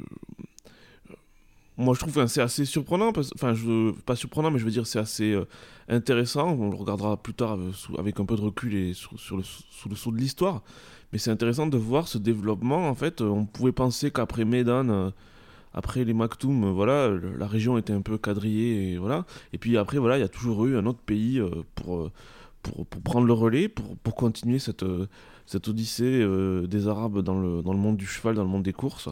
moi 1.77 1.95
je 1.95 2.01
trouve 2.01 2.15
que 2.15 2.27
c'est 2.27 2.41
assez 2.41 2.65
surprenant, 2.65 3.13
enfin 3.35 3.55
pas 4.07 4.17
surprenant, 4.17 4.51
mais 4.51 4.59
je 4.59 4.65
veux 4.65 4.71
dire 4.71 4.87
c'est 4.87 4.99
assez 4.99 5.33
euh, 5.33 5.45
intéressant. 5.89 6.57
On 6.59 6.71
le 6.71 6.77
regardera 6.77 7.17
plus 7.19 7.35
tard 7.35 7.59
avec 7.99 8.19
un 8.19 8.25
peu 8.25 8.37
de 8.37 8.41
recul 8.41 8.75
et 8.75 8.95
sur, 8.95 9.37
le, 9.37 9.43
sous 9.43 9.89
le 9.91 9.97
sceau 9.97 10.11
de 10.11 10.17
l'histoire. 10.17 10.63
Mais 11.13 11.19
c'est 11.19 11.31
intéressant 11.31 11.67
de 11.67 11.77
voir 11.77 12.09
ce 12.09 12.17
développement. 12.19 12.89
En 12.89 12.95
fait, 12.95 13.21
on 13.21 13.45
pouvait 13.45 13.73
penser 13.73 14.11
qu'après 14.11 14.45
Médan 14.45 15.13
après 15.75 16.05
les 16.05 16.15
Maktoum, 16.15 16.71
voilà, 16.71 17.11
la 17.11 17.47
région 17.49 17.77
était 17.77 17.93
un 17.93 18.01
peu 18.01 18.17
quadrillée 18.17 18.93
et 18.93 18.97
voilà. 18.97 19.27
Et 19.53 19.59
puis 19.59 19.77
après, 19.77 19.99
voilà, 19.99 20.17
il 20.17 20.21
y 20.21 20.25
a 20.25 20.29
toujours 20.29 20.67
eu 20.67 20.77
un 20.77 20.87
autre 20.87 21.01
pays 21.01 21.41
euh, 21.41 21.51
pour, 21.75 21.97
euh, 21.97 22.13
pour, 22.63 22.87
pour, 22.87 23.03
prendre 23.03 23.27
le 23.27 23.33
relais, 23.33 23.69
pour, 23.69 23.97
pour 23.99 24.15
continuer 24.15 24.61
cette, 24.61 24.85
euh, 24.85 25.09
cette 25.47 25.67
odyssée 25.67 26.25
des 26.69 26.89
Arabes 26.89 27.19
dans 27.19 27.39
le, 27.41 27.61
dans 27.61 27.73
le 27.73 27.79
monde 27.79 27.97
du 27.97 28.07
cheval, 28.07 28.37
dans 28.37 28.45
le 28.45 28.49
monde 28.49 28.63
des 28.63 28.73
courses. 28.73 29.09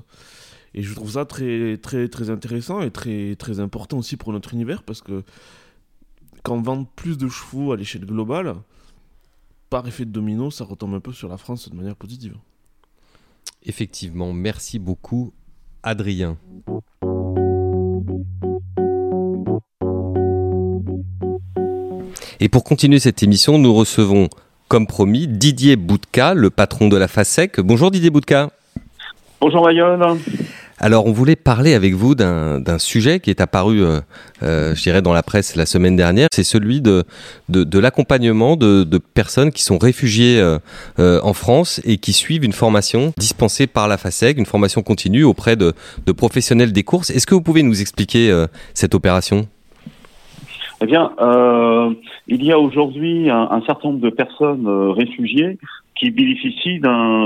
Et 0.74 0.82
je 0.82 0.94
trouve 0.94 1.10
ça 1.10 1.24
très, 1.24 1.76
très, 1.78 2.08
très 2.08 2.30
intéressant 2.30 2.80
et 2.80 2.92
très, 2.92 3.34
très 3.34 3.58
important 3.58 3.98
aussi 3.98 4.16
pour 4.16 4.32
notre 4.32 4.54
univers 4.54 4.84
parce 4.84 5.02
que 5.02 5.22
quand 6.44 6.54
on 6.54 6.62
vend 6.62 6.84
plus 6.84 7.18
de 7.18 7.28
chevaux 7.28 7.72
à 7.72 7.76
l'échelle 7.76 8.06
globale, 8.06 8.54
par 9.68 9.86
effet 9.86 10.04
de 10.04 10.10
domino, 10.10 10.50
ça 10.50 10.64
retombe 10.64 10.94
un 10.94 11.00
peu 11.00 11.12
sur 11.12 11.28
la 11.28 11.36
France 11.36 11.68
de 11.68 11.74
manière 11.74 11.96
positive. 11.96 12.36
Effectivement, 13.64 14.32
merci 14.32 14.78
beaucoup 14.78 15.32
Adrien. 15.82 16.36
Et 22.40 22.48
pour 22.48 22.64
continuer 22.64 22.98
cette 22.98 23.22
émission, 23.22 23.58
nous 23.58 23.72
recevons, 23.72 24.28
comme 24.68 24.86
promis, 24.86 25.28
Didier 25.28 25.76
Boudka, 25.76 26.34
le 26.34 26.50
patron 26.50 26.88
de 26.88 26.96
la 26.96 27.06
FASEC. 27.06 27.60
Bonjour 27.60 27.90
Didier 27.90 28.10
Boudka. 28.10 28.50
Bonjour 29.40 29.64
Mayonne. 29.64 30.18
Alors, 30.84 31.06
on 31.06 31.12
voulait 31.12 31.36
parler 31.36 31.74
avec 31.74 31.94
vous 31.94 32.16
d'un 32.16 32.78
sujet 32.78 33.20
qui 33.20 33.30
est 33.30 33.40
apparu, 33.40 33.80
euh, 33.80 34.00
euh, 34.42 34.74
je 34.74 34.82
dirais, 34.82 35.00
dans 35.00 35.12
la 35.12 35.22
presse 35.22 35.54
la 35.54 35.64
semaine 35.64 35.94
dernière. 35.94 36.26
C'est 36.32 36.42
celui 36.42 36.80
de, 36.80 37.04
l'accompagnement 37.48 38.56
de, 38.56 38.98
personnes 39.14 39.52
qui 39.52 39.62
sont 39.62 39.78
réfugiées 39.78 40.40
euh, 40.40 41.20
en 41.22 41.34
France 41.34 41.80
et 41.84 41.98
qui 41.98 42.12
suivent 42.12 42.44
une 42.44 42.52
formation 42.52 43.12
dispensée 43.16 43.68
par 43.68 43.86
la 43.86 43.96
FASEG, 43.96 44.38
une 44.38 44.46
formation 44.46 44.82
continue 44.82 45.22
auprès 45.22 45.54
de, 45.54 45.72
professionnels 46.16 46.72
des 46.72 46.82
courses. 46.82 47.10
Est-ce 47.10 47.28
que 47.28 47.36
vous 47.36 47.42
pouvez 47.42 47.62
nous 47.62 47.80
expliquer 47.80 48.44
cette 48.74 48.96
opération? 48.96 49.46
Eh 50.82 50.86
bien, 50.86 51.12
euh, 51.20 51.90
il 52.26 52.44
y 52.44 52.50
a 52.50 52.58
aujourd'hui 52.58 53.30
un, 53.30 53.62
certain 53.66 53.90
nombre 53.90 54.00
de 54.00 54.10
personnes 54.10 54.66
euh, 54.66 54.90
réfugiées 54.90 55.58
qui 56.02 56.10
bénéficient 56.10 56.80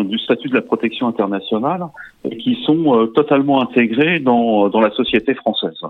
du 0.05 0.19
statut 0.19 0.49
de 0.49 0.55
la 0.55 0.61
protection 0.61 1.09
internationale 1.09 1.87
et 2.31 2.37
qui 2.37 2.63
sont 2.67 2.95
euh, 2.95 3.07
totalement 3.07 3.63
intégrées 3.63 4.21
dans, 4.21 4.69
la 4.69 4.91
société 4.91 5.35
française. 5.35 5.81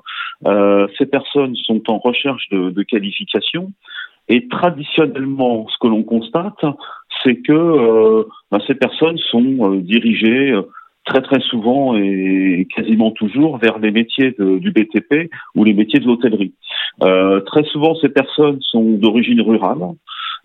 Euh, 0.46 0.86
ces 0.96 1.06
personnes 1.06 1.56
sont 1.56 1.82
en 1.90 1.98
recherche 1.98 2.48
de, 2.50 2.70
de 2.70 2.82
qualification 2.84 3.72
et 4.28 4.46
traditionnellement, 4.46 5.66
ce 5.68 5.76
que 5.80 5.88
l'on 5.88 6.04
constate, 6.04 6.64
c'est 7.24 7.36
que 7.36 7.52
euh, 7.52 8.24
ben, 8.52 8.60
ces 8.68 8.76
personnes 8.76 9.18
sont 9.32 9.74
dirigées 9.76 10.54
très 11.06 11.22
très 11.22 11.40
souvent 11.40 11.96
et 11.96 12.68
quasiment 12.74 13.10
toujours 13.10 13.58
vers 13.58 13.78
les 13.78 13.90
métiers 13.90 14.34
du 14.38 14.70
BTP 14.70 15.30
ou 15.56 15.64
les 15.64 15.72
métiers 15.72 16.00
de 16.00 16.06
l'hôtellerie. 16.06 16.54
Très 16.98 17.62
souvent, 17.70 17.94
ces 17.96 18.08
personnes 18.08 18.58
sont 18.60 18.82
d'origine 18.82 19.40
rurale 19.40 19.78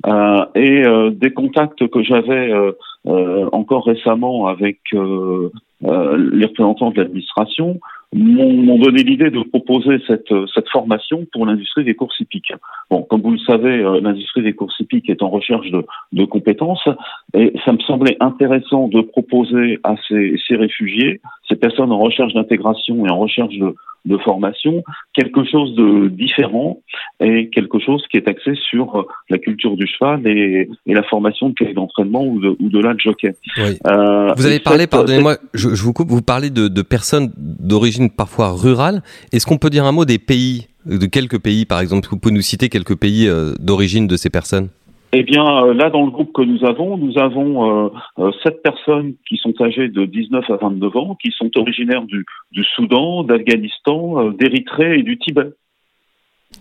et 0.06 0.84
euh, 0.86 1.12
des 1.12 1.32
contacts 1.32 1.88
que 1.88 2.04
j'avais 2.04 2.52
euh, 2.52 2.72
euh, 3.08 3.50
encore 3.52 3.86
récemment 3.86 4.48
avec 4.48 4.80
les 4.94 6.46
représentants 6.46 6.92
de 6.92 7.02
l'administration 7.02 7.80
m'ont 8.14 8.78
donné 8.78 9.04
l'idée 9.04 9.30
de 9.30 9.42
proposer 9.42 10.04
cette, 10.06 10.34
cette 10.54 10.68
formation 10.70 11.26
pour 11.32 11.46
l'industrie 11.46 11.86
des 11.86 11.96
courses 11.96 12.20
hippiques. 12.20 12.52
Bon, 12.90 13.04
comme 13.04 13.22
vous 13.22 13.32
le 13.32 13.38
savez, 13.40 13.82
l'industrie 14.02 14.44
des 14.44 14.54
courses 14.54 14.78
hippiques 14.82 15.10
est 15.10 15.24
en 15.24 15.30
recherche 15.30 15.72
de, 15.72 15.86
de, 16.12 16.26
compétences 16.26 16.88
et 17.34 17.54
ça 17.64 17.72
me 17.72 17.80
semblait 17.80 18.18
intéressant 18.20 18.90
de 18.90 19.00
proposer 19.00 19.80
à 19.84 19.96
ces, 20.10 20.36
ces 20.46 20.58
réfugiés, 20.58 21.22
ces 21.48 21.56
personnes 21.56 21.94
en 21.94 22.00
recherche 22.00 22.34
d'intégration 22.34 23.06
et 23.06 23.10
en 23.10 23.18
recherche 23.18 23.58
de, 23.58 23.76
de 24.06 24.18
formation, 24.18 24.84
quelque 25.14 25.44
chose 25.46 25.76
de 25.76 26.08
différent 26.08 26.80
et 27.20 27.50
quelque 27.50 27.80
chose 27.80 28.04
qui 28.10 28.18
est 28.18 28.28
axé 28.28 28.54
sur 28.70 28.96
euh, 28.96 29.04
la 29.30 29.38
culture 29.38 29.78
du 29.78 29.86
cheval 29.88 30.26
et, 30.26 30.70
et 30.88 30.94
la 30.94 31.04
formation 31.04 31.50
de 31.50 31.54
quai 31.54 31.74
d'entraînement 31.74 32.24
ou 32.26 32.40
de, 32.40 32.56
ou 32.60 32.70
de 32.70 32.80
la 32.80 32.96
jockey. 32.98 33.36
Oui. 33.58 33.78
Euh, 33.88 34.34
vous 34.36 34.46
avez 34.46 34.60
parlé, 34.60 34.88
pardonnez-moi, 34.88 35.38
je, 35.54 35.70
je, 35.70 35.84
vous 35.84 35.94
coupe, 35.94 36.10
vous 36.10 36.22
parlez 36.22 36.50
de, 36.50 36.68
de 36.68 36.82
personnes 36.82 37.32
d'origine 37.38 38.10
parfois 38.10 38.52
rurale. 38.52 39.02
Est-ce 39.32 39.46
qu'on 39.46 39.58
peut 39.58 39.70
dire 39.70 39.86
un 39.86 39.92
mot 39.92 40.06
des 40.06 40.20
pays, 40.20 40.68
de 40.86 41.06
quelques 41.06 41.40
pays 41.40 41.66
par 41.66 41.80
exemple 41.80 42.08
Vous 42.10 42.18
pouvez 42.18 42.34
nous 42.34 42.42
citer 42.42 42.70
quelques 42.70 42.96
pays 42.96 43.28
euh, 43.28 43.54
d'origine 43.60 44.08
de 44.08 44.18
ces 44.18 44.30
personnes? 44.30 44.70
Eh 45.14 45.24
bien, 45.24 45.46
euh, 45.46 45.74
là, 45.74 45.90
dans 45.90 46.06
le 46.06 46.12
groupe 46.12 46.32
que 46.32 46.42
nous 46.42 46.64
avons, 46.66 46.98
nous 46.98 47.18
avons 47.18 47.86
euh, 47.86 47.90
euh, 48.20 48.32
sept 48.44 48.64
personnes 48.64 49.16
qui 49.28 49.38
sont 49.38 49.54
âgées 49.62 49.90
de 49.90 50.06
19 50.06 50.50
à 50.50 50.56
29 50.56 50.96
ans, 50.96 51.18
qui 51.22 51.32
sont 51.32 51.50
originaires 51.58 52.04
du, 52.04 52.26
du 52.52 52.64
Soudan, 52.64 53.24
d'Afghanistan, 53.24 54.30
d'Érythrée 54.32 55.00
et 55.00 55.04
du 55.04 55.18
Tibet. 55.18 55.52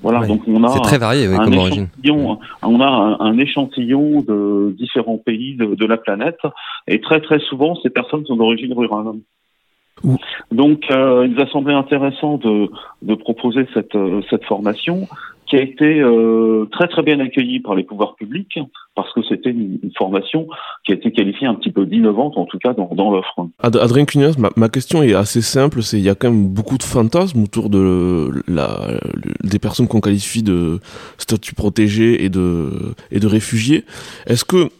Voilà, 0.02 0.26
donc 0.26 0.42
on 0.46 0.62
a 0.62 0.68
c'est 0.68 0.80
très 0.82 0.98
varié 0.98 1.28
oui, 1.28 1.36
comme 1.36 1.58
origine. 1.58 1.88
On 2.62 2.80
a 2.80 2.86
un, 2.86 3.20
un, 3.20 3.38
échantillon 3.38 4.22
de 4.22 4.74
différents 4.78 5.18
pays 5.18 5.56
de, 5.56 5.74
de, 5.74 5.86
la 5.86 5.96
planète, 5.96 6.38
et 6.86 7.00
très 7.00 7.20
très 7.20 7.40
souvent, 7.40 7.74
ces 7.82 7.90
personnes 7.90 8.24
sont 8.24 8.36
d'origine 8.36 8.72
rurale. 8.72 9.16
Donc, 10.50 10.84
euh, 10.90 11.26
il 11.26 11.34
nous 11.34 11.42
a 11.42 11.46
semblé 11.48 11.74
intéressant 11.74 12.38
de, 12.38 12.70
de 13.02 13.14
proposer 13.14 13.66
cette, 13.74 13.96
cette 14.30 14.44
formation 14.44 15.06
qui 15.50 15.56
a 15.56 15.62
été 15.62 16.00
euh, 16.00 16.66
très 16.70 16.86
très 16.86 17.02
bien 17.02 17.18
accueilli 17.18 17.58
par 17.58 17.74
les 17.74 17.82
pouvoirs 17.82 18.14
publics 18.14 18.58
parce 18.94 19.12
que 19.12 19.20
c'était 19.28 19.50
une, 19.50 19.78
formation 19.98 20.46
qui 20.86 20.92
a 20.92 20.94
été 20.94 21.10
qualifiée 21.10 21.46
un 21.46 21.54
petit 21.54 21.72
peu 21.72 21.84
d'innovante 21.84 22.38
en 22.38 22.44
tout 22.44 22.58
cas 22.58 22.72
dans, 22.72 22.88
dans 22.94 23.10
l'offre. 23.10 23.48
Adrien 23.62 24.04
Cunias, 24.04 24.36
ma, 24.38 24.50
ma, 24.56 24.68
question 24.68 25.02
est 25.02 25.14
assez 25.14 25.42
simple, 25.42 25.82
c'est 25.82 25.98
il 25.98 26.04
y 26.04 26.08
a 26.08 26.14
quand 26.14 26.30
même 26.30 26.48
beaucoup 26.48 26.78
de 26.78 26.82
fantasmes 26.84 27.42
autour 27.42 27.68
de 27.68 28.30
la, 28.46 28.98
des 29.42 29.58
personnes 29.58 29.88
qu'on 29.88 30.00
qualifie 30.00 30.42
de 30.42 30.78
statut 31.18 31.54
protégé 31.54 32.24
et 32.24 32.28
de 32.28 32.70
et 33.10 33.18
de 33.18 33.26
réfugiés. 33.26 33.84
Est-ce 34.26 34.44
que 34.44 34.70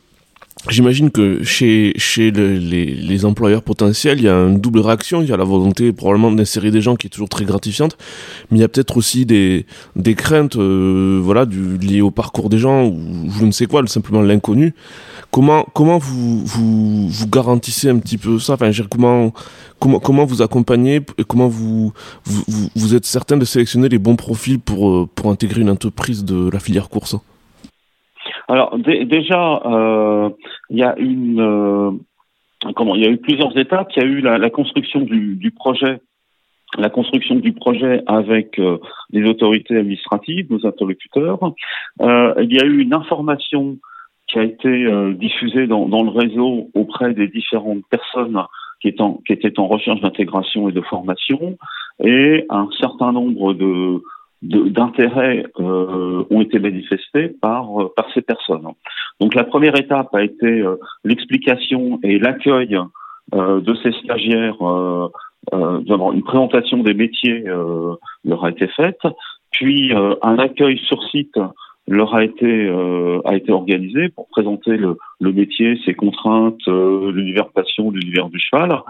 J'imagine 0.68 1.10
que 1.10 1.42
chez, 1.42 1.94
chez 1.96 2.30
le, 2.30 2.52
les, 2.58 2.84
les, 2.84 3.24
employeurs 3.24 3.62
potentiels, 3.62 4.18
il 4.18 4.24
y 4.24 4.28
a 4.28 4.34
une 4.34 4.60
double 4.60 4.80
réaction. 4.80 5.22
Il 5.22 5.28
y 5.28 5.32
a 5.32 5.36
la 5.38 5.44
volonté 5.44 5.90
probablement 5.90 6.30
d'insérer 6.30 6.70
des 6.70 6.82
gens 6.82 6.96
qui 6.96 7.06
est 7.06 7.10
toujours 7.10 7.30
très 7.30 7.46
gratifiante, 7.46 7.96
mais 8.50 8.58
il 8.58 8.60
y 8.60 8.64
a 8.64 8.68
peut-être 8.68 8.98
aussi 8.98 9.24
des, 9.24 9.64
des 9.96 10.14
craintes 10.14 10.56
euh, 10.56 11.18
voilà, 11.22 11.46
du, 11.46 11.78
liées 11.78 12.02
au 12.02 12.10
parcours 12.10 12.50
des 12.50 12.58
gens 12.58 12.86
ou 12.86 13.30
je 13.30 13.46
ne 13.46 13.52
sais 13.52 13.66
quoi, 13.66 13.86
simplement 13.86 14.20
l'inconnu. 14.20 14.74
Comment, 15.30 15.66
comment 15.74 15.96
vous, 15.96 16.44
vous, 16.44 17.08
vous 17.08 17.26
garantissez 17.26 17.88
un 17.88 17.98
petit 17.98 18.18
peu 18.18 18.38
ça? 18.38 18.54
Enfin, 18.54 18.70
comment, 18.90 19.32
comment, 19.78 19.98
comment 19.98 20.26
vous 20.26 20.42
accompagnez 20.42 21.00
et 21.16 21.24
comment 21.26 21.48
vous, 21.48 21.94
vous, 22.24 22.44
vous 22.76 22.94
êtes 22.94 23.06
certain 23.06 23.38
de 23.38 23.46
sélectionner 23.46 23.88
les 23.88 23.98
bons 23.98 24.16
profils 24.16 24.58
pour, 24.58 24.90
euh, 24.90 25.08
pour 25.14 25.30
intégrer 25.30 25.62
une 25.62 25.70
entreprise 25.70 26.22
de 26.22 26.50
la 26.50 26.60
filière 26.60 26.90
course? 26.90 27.16
Alors 28.50 28.76
déjà, 28.78 29.62
euh, 29.64 30.30
il 30.70 30.78
y 30.78 30.82
a 30.82 30.98
une 30.98 31.40
euh, 31.40 31.92
comment 32.74 32.96
Il 32.96 33.04
y 33.04 33.06
a 33.06 33.10
eu 33.10 33.18
plusieurs 33.18 33.56
étapes. 33.56 33.92
Il 33.96 34.02
y 34.02 34.04
a 34.04 34.08
eu 34.08 34.20
la, 34.20 34.50
construction 34.50 35.00
du, 35.00 35.52
projet, 35.52 36.00
la 36.76 36.90
construction 36.90 37.36
du 37.36 37.52
projet 37.52 38.02
avec 38.06 38.58
euh, 38.58 38.78
les 39.10 39.28
autorités 39.28 39.76
administratives, 39.76 40.50
nos 40.50 40.66
interlocuteurs. 40.66 41.38
Il 42.00 42.52
y 42.52 42.60
a 42.60 42.66
eu 42.66 42.80
une 42.80 42.92
information 42.92 43.78
qui 44.26 44.38
a 44.38 44.42
été 44.42 44.68
euh, 44.68 45.12
diffusée 45.12 45.66
dans, 45.66 45.86
le 45.86 46.10
réseau 46.10 46.70
auprès 46.74 47.14
des 47.14 47.28
différentes 47.28 47.84
personnes 47.88 48.40
qui 48.80 48.88
étaient 48.88 49.58
en 49.58 49.66
recherche 49.68 50.00
d'intégration 50.00 50.68
et 50.68 50.72
de 50.72 50.80
formation, 50.80 51.58
et 52.02 52.46
un 52.48 52.68
certain 52.80 53.12
nombre 53.12 53.52
de 53.52 54.02
d'intérêt 54.42 55.44
euh, 55.58 56.24
ont 56.30 56.40
été 56.40 56.58
manifestés 56.58 57.28
par 57.28 57.82
euh, 57.82 57.92
par 57.94 58.06
ces 58.14 58.22
personnes. 58.22 58.66
Donc 59.20 59.34
la 59.34 59.44
première 59.44 59.78
étape 59.78 60.14
a 60.14 60.22
été 60.22 60.46
euh, 60.46 60.76
l'explication 61.04 61.98
et 62.02 62.18
l'accueil 62.18 62.78
euh, 63.34 63.60
de 63.60 63.74
ces 63.82 63.92
stagiaires. 64.04 64.56
Euh, 64.62 65.08
euh 65.52 65.80
une 66.12 66.22
présentation 66.22 66.82
des 66.82 66.94
métiers 66.94 67.44
leur 68.24 68.44
a 68.44 68.50
été 68.50 68.66
faite, 68.68 69.00
puis 69.50 69.92
un 70.22 70.38
accueil 70.38 70.78
sur 70.78 71.02
site 71.04 71.38
leur 71.88 72.14
a 72.14 72.22
été 72.22 72.68
a 73.24 73.34
été 73.34 73.50
organisé 73.50 74.10
pour 74.10 74.28
présenter 74.28 74.76
le, 74.76 74.98
le 75.20 75.32
métier, 75.32 75.80
ses 75.84 75.94
contraintes, 75.94 76.66
l'univers 76.66 77.48
passion, 77.50 77.90
l'univers 77.90 78.28
du 78.28 78.38
cheval. 78.38 78.82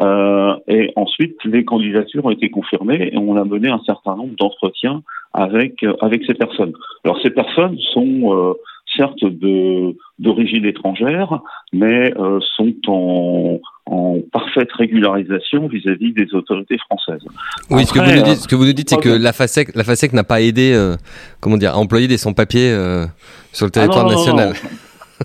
Euh, 0.00 0.54
et 0.68 0.92
ensuite, 0.96 1.36
les 1.44 1.64
candidatures 1.64 2.24
ont 2.24 2.30
été 2.30 2.50
confirmées 2.50 3.10
et 3.12 3.18
on 3.18 3.36
a 3.36 3.44
mené 3.44 3.68
un 3.68 3.80
certain 3.84 4.14
nombre 4.16 4.34
d'entretiens 4.38 5.02
avec 5.32 5.82
euh, 5.82 5.94
avec 6.00 6.22
ces 6.24 6.34
personnes. 6.34 6.72
Alors 7.04 7.20
ces 7.22 7.30
personnes 7.30 7.76
sont 7.92 8.32
euh, 8.32 8.54
certes 8.96 9.24
de 9.24 9.96
d'origine 10.18 10.64
étrangère, 10.64 11.40
mais 11.72 12.12
euh, 12.18 12.40
sont 12.56 12.74
en, 12.86 13.60
en 13.86 14.18
parfaite 14.32 14.72
régularisation 14.72 15.68
vis-à-vis 15.68 16.12
-vis 16.12 16.14
des 16.14 16.34
autorités 16.34 16.78
françaises. 16.78 17.22
Oui, 17.70 17.82
Après, 17.82 17.84
ce 17.84 17.92
que 17.92 17.98
vous 17.98 18.16
nous 18.16 18.22
dites, 18.22 18.42
ce 18.42 18.48
que 18.48 18.54
vous 18.56 18.66
nous 18.66 18.72
dites, 18.72 18.90
c'est 18.90 19.00
que 19.00 19.08
la 19.08 19.32
FASEC, 19.32 19.74
la 19.74 19.84
FASEC 19.84 20.12
n'a 20.12 20.24
pas 20.24 20.40
aidé, 20.40 20.72
euh, 20.74 20.96
comment 21.40 21.56
dire, 21.56 21.72
à 21.72 21.78
employer 21.78 22.08
des 22.08 22.18
sans-papiers 22.18 22.70
euh, 22.72 23.06
sur 23.52 23.66
le 23.66 23.70
territoire 23.70 24.06
ah 24.06 24.08
non, 24.08 24.12
non, 24.12 24.18
national. 24.18 24.48
Non, 24.48 24.70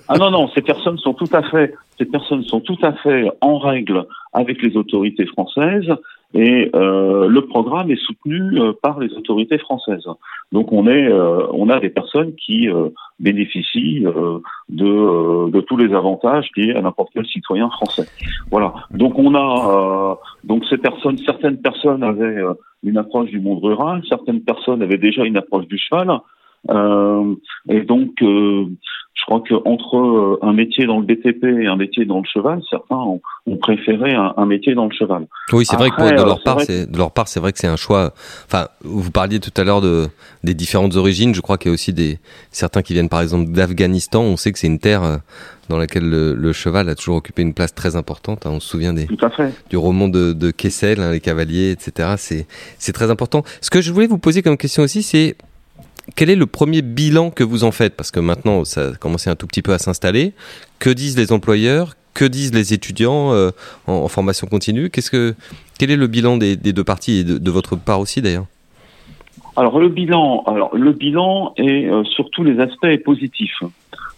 ah 0.07 0.17
non, 0.17 0.31
non, 0.31 0.49
ces 0.55 0.61
personnes 0.61 0.97
sont 0.97 1.13
tout 1.13 1.29
à 1.31 1.43
fait, 1.43 1.73
ces 1.97 2.05
personnes 2.05 2.43
sont 2.43 2.61
tout 2.61 2.77
à 2.81 2.93
fait 2.93 3.29
en 3.41 3.57
règle 3.57 4.05
avec 4.33 4.61
les 4.61 4.75
autorités 4.75 5.25
françaises 5.25 5.91
et 6.33 6.71
euh, 6.75 7.27
le 7.27 7.45
programme 7.45 7.91
est 7.91 8.01
soutenu 8.03 8.59
euh, 8.59 8.73
par 8.81 8.99
les 8.99 9.13
autorités 9.13 9.59
françaises. 9.59 10.07
Donc 10.51 10.71
on 10.71 10.87
est, 10.87 11.07
euh, 11.07 11.45
on 11.51 11.69
a 11.69 11.79
des 11.79 11.89
personnes 11.89 12.33
qui 12.35 12.69
euh, 12.69 12.89
bénéficient 13.19 14.05
euh, 14.05 14.39
de, 14.69 14.85
euh, 14.85 15.51
de, 15.51 15.61
tous 15.61 15.77
les 15.77 15.93
avantages 15.93 16.49
liés 16.57 16.73
à 16.73 16.81
n'importe 16.81 17.09
quel 17.13 17.25
citoyen 17.27 17.69
français. 17.69 18.07
Voilà. 18.49 18.73
Donc 18.91 19.19
on 19.19 19.35
a 19.35 20.17
donc 20.43 20.65
ces 20.69 20.77
personnes, 20.77 21.19
certaines 21.19 21.61
personnes 21.61 22.03
avaient 22.03 22.41
une 22.83 22.97
approche 22.97 23.29
du 23.29 23.39
monde 23.39 23.63
rural, 23.63 24.01
certaines 24.09 24.41
personnes 24.41 24.81
avaient 24.81 24.97
déjà 24.97 25.23
une 25.25 25.37
approche 25.37 25.67
du 25.67 25.77
cheval. 25.77 26.19
et 27.69 27.81
donc 27.81 28.23
je 29.13 29.25
crois 29.25 29.43
qu'entre 29.47 29.97
euh, 29.97 30.39
un 30.41 30.53
métier 30.53 30.87
dans 30.87 30.99
le 30.99 31.05
BTP 31.05 31.43
et 31.43 31.67
un 31.67 31.75
métier 31.75 32.05
dans 32.05 32.17
le 32.17 32.25
cheval, 32.25 32.61
certains 32.69 32.95
ont, 32.95 33.21
ont 33.45 33.57
préféré 33.57 34.13
un, 34.15 34.33
un, 34.37 34.45
métier 34.45 34.73
dans 34.73 34.85
le 34.85 34.91
cheval. 34.91 35.27
Oui, 35.51 35.65
c'est 35.65 35.75
vrai 35.75 35.91
que 35.91 35.95
pour, 35.95 36.09
de, 36.09 36.15
leur 36.15 36.41
part, 36.41 36.61
c'est, 36.61 36.91
de 36.91 36.97
leur 36.97 37.11
part, 37.11 37.27
c'est 37.27 37.39
vrai 37.39 37.53
que 37.53 37.59
c'est 37.59 37.67
un 37.67 37.75
choix. 37.75 38.13
Enfin, 38.45 38.67
vous 38.81 39.11
parliez 39.11 39.39
tout 39.39 39.51
à 39.55 39.63
l'heure 39.63 39.81
de, 39.81 40.07
des 40.43 40.55
différentes 40.55 40.95
origines. 40.95 41.35
Je 41.35 41.41
crois 41.41 41.59
qu'il 41.59 41.69
y 41.69 41.71
a 41.71 41.75
aussi 41.75 41.93
des, 41.93 42.17
certains 42.49 42.81
qui 42.81 42.93
viennent 42.93 43.09
par 43.09 43.21
exemple 43.21 43.51
d'Afghanistan. 43.51 44.21
On 44.23 44.35
sait 44.35 44.51
que 44.51 44.57
c'est 44.57 44.67
une 44.67 44.79
terre 44.79 45.03
euh, 45.03 45.17
dans 45.69 45.77
laquelle 45.77 46.09
le, 46.09 46.33
le, 46.33 46.51
cheval 46.51 46.89
a 46.89 46.95
toujours 46.95 47.17
occupé 47.17 47.43
une 47.43 47.53
place 47.53 47.75
très 47.75 47.95
importante. 47.95 48.47
Hein. 48.47 48.51
On 48.53 48.59
se 48.59 48.67
souvient 48.67 48.93
des, 48.93 49.07
du 49.69 49.77
roman 49.77 50.07
de, 50.09 50.33
de 50.33 50.49
Kessel, 50.49 50.99
hein, 50.99 51.11
les 51.11 51.19
cavaliers, 51.19 51.69
etc. 51.69 52.15
C'est, 52.17 52.47
c'est 52.79 52.93
très 52.93 53.11
important. 53.11 53.43
Ce 53.61 53.69
que 53.69 53.79
je 53.79 53.93
voulais 53.93 54.07
vous 54.07 54.17
poser 54.17 54.41
comme 54.41 54.57
question 54.57 54.81
aussi, 54.81 55.03
c'est 55.03 55.35
quel 56.15 56.29
est 56.29 56.35
le 56.35 56.45
premier 56.45 56.81
bilan 56.81 57.31
que 57.31 57.43
vous 57.43 57.63
en 57.63 57.71
faites? 57.71 57.95
Parce 57.95 58.11
que 58.11 58.19
maintenant, 58.19 58.65
ça 58.65 58.89
a 58.89 58.95
commencé 58.95 59.29
un 59.29 59.35
tout 59.35 59.47
petit 59.47 59.61
peu 59.61 59.73
à 59.73 59.77
s'installer. 59.77 60.33
Que 60.79 60.89
disent 60.89 61.17
les 61.17 61.31
employeurs? 61.31 61.95
Que 62.13 62.25
disent 62.25 62.53
les 62.53 62.73
étudiants 62.73 63.33
euh, 63.33 63.51
en, 63.87 64.07
formation 64.07 64.47
continue? 64.47 64.89
Qu'est-ce 64.89 65.09
que, 65.09 65.35
Quel 65.79 65.91
est 65.91 65.97
le 65.97 66.07
bilan 66.07 66.37
des, 66.37 66.55
deux 66.55 66.83
parties 66.83 67.19
et 67.19 67.23
de, 67.23 67.37
de 67.37 67.51
votre 67.51 67.75
part 67.75 67.99
aussi 67.99 68.21
d'ailleurs? 68.21 68.45
Alors 69.55 69.79
le 69.79 69.89
bilan, 69.89 70.43
alors 70.47 70.75
le 70.75 70.93
bilan 70.93 71.53
est 71.57 71.87
euh, 71.87 72.03
sur 72.05 72.29
tous 72.31 72.43
les 72.43 72.59
aspects 72.59 73.03
positif. 73.03 73.51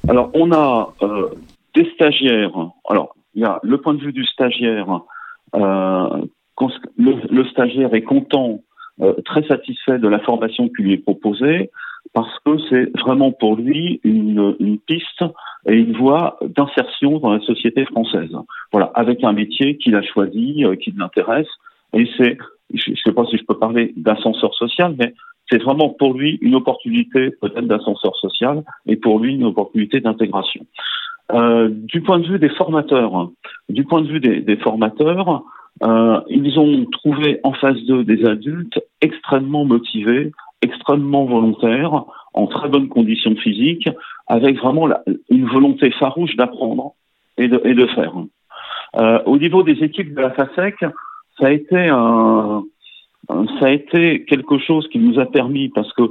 Alors 0.08 0.30
on 0.34 0.52
a 0.54 0.94
euh, 1.02 1.28
des 1.74 1.90
stagiaires. 1.94 2.54
Alors 2.88 3.16
il 3.34 3.42
y 3.42 3.46
a 3.46 3.60
le 3.62 3.80
point 3.82 3.94
de 3.94 4.00
vue 4.00 4.14
du 4.14 4.24
stagiaire. 4.26 5.02
Euh, 5.56 6.26
le, 6.98 7.16
le, 7.30 7.46
stagiaire 7.48 7.94
est 7.94 8.04
content, 8.04 8.62
très 9.26 9.44
satisfait 9.48 10.00
de 10.00 10.08
la 10.08 10.20
formation 10.20 10.70
qui 10.70 10.84
lui 10.84 10.94
est 10.94 11.04
proposée 11.04 11.70
parce 12.14 12.32
que 12.46 12.58
c'est 12.70 12.98
vraiment 12.98 13.32
pour 13.32 13.56
lui 13.56 14.00
une, 14.04 14.56
une, 14.60 14.80
piste 14.80 15.24
et 15.68 15.74
une 15.74 15.98
voie 15.98 16.38
d'insertion 16.42 17.20
dans 17.20 17.34
la 17.34 17.42
société 17.42 17.86
française. 17.86 18.32
Voilà, 18.72 18.92
avec 18.96 19.24
un 19.24 19.34
métier 19.34 19.78
qu'il 19.78 19.96
a 19.96 20.02
choisi, 20.02 20.64
euh, 20.64 20.76
qui 20.76 20.94
l'intéresse. 20.96 21.48
Et 21.94 22.08
c'est, 22.18 22.38
je 22.74 22.92
ne 22.92 22.96
sais 22.96 23.12
pas 23.12 23.26
si 23.26 23.38
je 23.38 23.44
peux 23.44 23.58
parler 23.58 23.94
d'ascenseur 23.98 24.54
social, 24.54 24.96
mais 24.98 25.14
c'est 25.50 25.62
vraiment 25.62 25.90
pour 25.90 26.14
lui 26.14 26.38
une 26.42 26.56
opportunité 26.56 27.32
peut-être 27.42 27.68
d'ascenseur 27.68 28.16
social 28.16 28.64
et 28.88 28.96
pour 28.96 29.20
lui 29.20 29.36
une 29.36 29.46
opportunité 29.46 30.00
d'intégration. 30.00 30.66
Euh, 31.34 31.70
du 31.70 32.02
point 32.02 32.20
de 32.20 32.28
vue 32.28 32.40
des 32.40 32.50
formateurs, 32.50 33.32
du 33.68 33.84
point 33.84 34.02
de 34.02 34.08
vue 34.08 34.20
des, 34.20 34.42
des 34.42 34.58
formateurs, 34.58 35.44
euh, 35.84 36.22
ils 36.30 36.58
ont 36.58 36.86
trouvé 36.86 37.40
en 37.44 37.54
face 37.54 37.82
d'eux 37.84 38.04
des 38.04 38.26
adultes 38.26 38.80
extrêmement 39.02 39.66
motivés, 39.66 40.32
extrêmement 40.62 41.26
volontaires, 41.26 42.06
en 42.34 42.48
très 42.48 42.70
bonnes 42.70 42.88
conditions 42.88 43.36
physiques, 43.36 43.90
avec 44.28 44.58
vraiment 44.58 44.90
une 45.30 45.48
volonté 45.48 45.92
farouche 45.92 46.36
d'apprendre 46.36 46.94
et 47.38 47.48
de, 47.48 47.62
et 47.66 47.74
de 47.74 47.86
faire. 47.88 48.14
Euh, 48.98 49.20
au 49.26 49.38
niveau 49.38 49.64
des 49.64 49.84
équipes 49.84 50.16
de 50.16 50.22
la 50.22 50.32
FASEC, 50.32 50.80
ça 51.40 51.48
a 51.48 51.52
été 51.52 51.90
un, 51.90 52.64
ça 53.28 53.66
a 53.66 53.70
été 53.72 54.24
quelque 54.26 54.58
chose 54.60 54.88
qui 54.90 55.00
nous 55.00 55.20
a 55.20 55.26
permis, 55.26 55.70
parce 55.70 55.92
que 55.94 56.04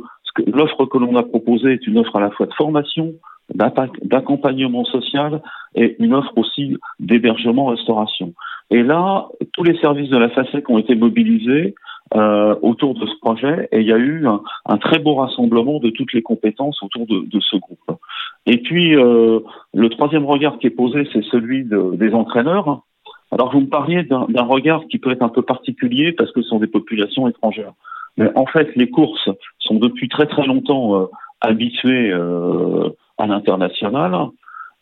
l'offre 0.47 0.85
que 0.87 0.99
l'on 0.99 1.17
a 1.17 1.23
proposée 1.23 1.73
est 1.73 1.87
une 1.87 1.99
offre 1.99 2.17
à 2.17 2.21
la 2.21 2.31
fois 2.31 2.47
de 2.47 2.55
formation, 2.55 3.15
d'accompagnement 3.53 4.85
social 4.85 5.43
et 5.75 5.97
une 5.99 6.15
offre 6.15 6.37
aussi 6.37 6.77
d'hébergement-restauration. 7.01 8.33
Et 8.71 8.83
là, 8.83 9.29
tous 9.53 9.65
les 9.65 9.79
services 9.79 10.09
de 10.09 10.17
la 10.17 10.31
FASEC 10.31 10.69
ont 10.71 10.79
été 10.79 10.95
mobilisés 10.95 11.75
euh, 12.15 12.55
autour 12.63 12.95
de 12.95 13.07
ce 13.07 13.15
projet 13.21 13.69
et 13.73 13.81
il 13.81 13.87
y 13.87 13.93
a 13.93 13.99
eu 13.99 14.27
un, 14.27 14.77
très 14.79 14.99
beau 14.99 15.15
rassemblement 15.15 15.79
de 15.79 15.91
toutes 15.91 16.13
les 16.13 16.23
compétences 16.23 16.83
autour 16.83 17.07
de, 17.07 17.27
de 17.27 17.41
ce 17.41 17.57
groupe. 17.57 17.99
Et 18.47 18.59
puis, 18.59 18.95
euh, 18.95 19.41
le 19.73 19.89
troisième 19.89 20.27
regard 20.27 20.59
qui 20.59 20.67
est 20.67 20.71
posé, 20.71 21.09
c'est 21.13 21.25
celui 21.25 21.65
de, 21.65 21.97
des 21.97 22.13
entraîneurs. 22.13 22.83
Alors, 23.31 23.53
vous 23.53 23.61
me 23.61 23.69
parliez 23.69 24.05
d'un 24.05 24.43
regard 24.43 24.87
qui 24.89 24.99
peut 24.99 25.11
être 25.11 25.23
un 25.23 25.29
peu 25.29 25.43
particulier 25.43 26.13
parce 26.13 26.31
que 26.33 26.43
ce 26.43 26.49
sont 26.49 26.59
des 26.59 26.67
populations 26.67 27.27
étrangères. 27.27 27.73
Mais 28.17 28.31
en 28.37 28.47
fait, 28.47 28.71
les 28.77 28.91
courses 28.91 29.29
sont 29.59 29.75
depuis 29.75 30.09
très 30.09 30.27
très 30.27 30.47
longtemps 30.47 31.01
euh, 31.01 31.07
habituées 31.41 32.13
euh, 32.13 32.91
à 33.19 33.27
l'international. 33.27 34.29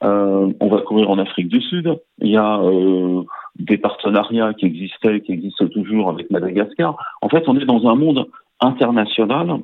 Euh, 0.02 0.52
on 0.60 0.68
va 0.68 0.80
courir 0.80 1.10
en 1.10 1.18
Afrique 1.18 1.48
du 1.48 1.60
Sud. 1.60 1.96
Il 2.20 2.30
y 2.30 2.36
a 2.36 2.60
euh, 2.60 3.22
des 3.58 3.78
partenariats 3.78 4.52
qui 4.54 4.66
existaient, 4.66 5.20
qui 5.20 5.32
existent 5.32 5.68
toujours 5.68 6.10
avec 6.10 6.30
Madagascar. 6.30 6.96
En 7.20 7.28
fait, 7.28 7.44
on 7.46 7.56
est 7.56 7.64
dans 7.64 7.86
un 7.88 7.94
monde 7.94 8.26
international. 8.60 9.58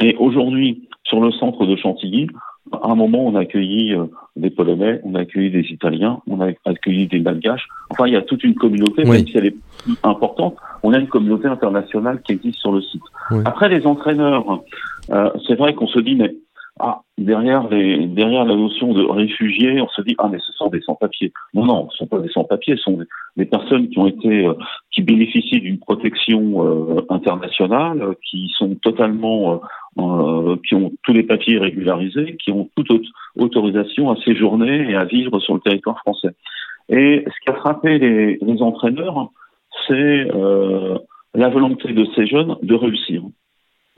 Et 0.00 0.16
aujourd'hui, 0.16 0.88
sur 1.04 1.20
le 1.20 1.30
centre 1.32 1.66
de 1.66 1.76
Chantilly, 1.76 2.28
à 2.72 2.90
un 2.90 2.94
moment, 2.94 3.26
on 3.26 3.34
a 3.34 3.40
accueilli 3.40 3.94
euh, 3.94 4.04
des 4.36 4.50
Polonais, 4.50 5.00
on 5.04 5.14
a 5.14 5.20
accueilli 5.20 5.50
des 5.50 5.66
Italiens, 5.70 6.20
on 6.26 6.40
a 6.40 6.50
accueilli 6.64 7.06
des 7.06 7.20
Malgaches. 7.20 7.66
Enfin, 7.90 8.06
il 8.06 8.12
y 8.12 8.16
a 8.16 8.22
toute 8.22 8.44
une 8.44 8.54
communauté, 8.54 9.02
oui. 9.04 9.10
même 9.10 9.26
si 9.26 9.36
elle 9.36 9.46
est 9.46 9.56
importante, 10.02 10.56
on 10.82 10.92
a 10.92 10.98
une 10.98 11.08
communauté 11.08 11.48
internationale 11.48 12.20
qui 12.22 12.32
existe 12.32 12.58
sur 12.58 12.72
le 12.72 12.82
site. 12.82 13.02
Oui. 13.30 13.38
Après, 13.44 13.68
les 13.68 13.86
entraîneurs, 13.86 14.62
euh, 15.10 15.30
c'est 15.46 15.54
vrai 15.54 15.74
qu'on 15.74 15.86
se 15.86 15.98
dit, 15.98 16.14
mais 16.14 16.34
ah, 16.80 17.00
derrière, 17.16 17.68
les, 17.68 18.06
derrière 18.06 18.44
la 18.44 18.54
notion 18.54 18.92
de 18.92 19.02
réfugiés, 19.04 19.80
on 19.80 19.88
se 19.88 20.02
dit 20.02 20.14
ah 20.18 20.28
mais 20.30 20.38
ce 20.38 20.52
sont 20.52 20.68
des 20.68 20.80
sans-papiers. 20.80 21.32
Non 21.54 21.64
non, 21.64 21.88
ce 21.90 21.98
sont 21.98 22.06
pas 22.06 22.20
des 22.20 22.28
sans-papiers, 22.28 22.76
ce 22.76 22.82
sont 22.82 22.98
des, 23.36 23.44
personnes 23.46 23.88
qui 23.88 23.98
ont 23.98 24.06
été, 24.06 24.46
euh, 24.46 24.54
qui 24.92 25.02
bénéficient 25.02 25.60
d'une 25.60 25.78
protection 25.78 26.64
euh, 26.64 27.00
internationale, 27.08 28.02
euh, 28.02 28.14
qui 28.28 28.48
sont 28.56 28.74
totalement, 28.76 29.60
euh, 29.98 30.56
qui 30.68 30.74
ont 30.74 30.92
tous 31.02 31.12
les 31.12 31.24
papiers 31.24 31.58
régularisés, 31.58 32.36
qui 32.42 32.52
ont 32.52 32.68
toute 32.76 33.06
autorisation 33.36 34.10
à 34.10 34.16
séjourner 34.22 34.90
et 34.90 34.94
à 34.94 35.04
vivre 35.04 35.40
sur 35.40 35.54
le 35.54 35.60
territoire 35.60 35.98
français. 35.98 36.30
Et 36.88 37.24
ce 37.26 37.44
qui 37.44 37.50
a 37.50 37.54
frappé 37.54 37.98
les, 37.98 38.38
les 38.40 38.62
entraîneurs, 38.62 39.30
c'est 39.86 40.28
la 41.34 41.48
volonté 41.50 41.92
de 41.92 42.06
ces 42.16 42.26
jeunes 42.26 42.56
de 42.62 42.74
réussir. 42.74 43.22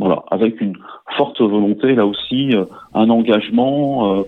Voilà, 0.01 0.23
avec 0.31 0.63
une 0.63 0.77
forte 1.19 1.41
volonté, 1.43 1.95
là 1.95 2.07
aussi, 2.07 2.55
euh, 2.55 2.65
un 2.95 3.11
engagement 3.11 4.15
euh, 4.15 4.23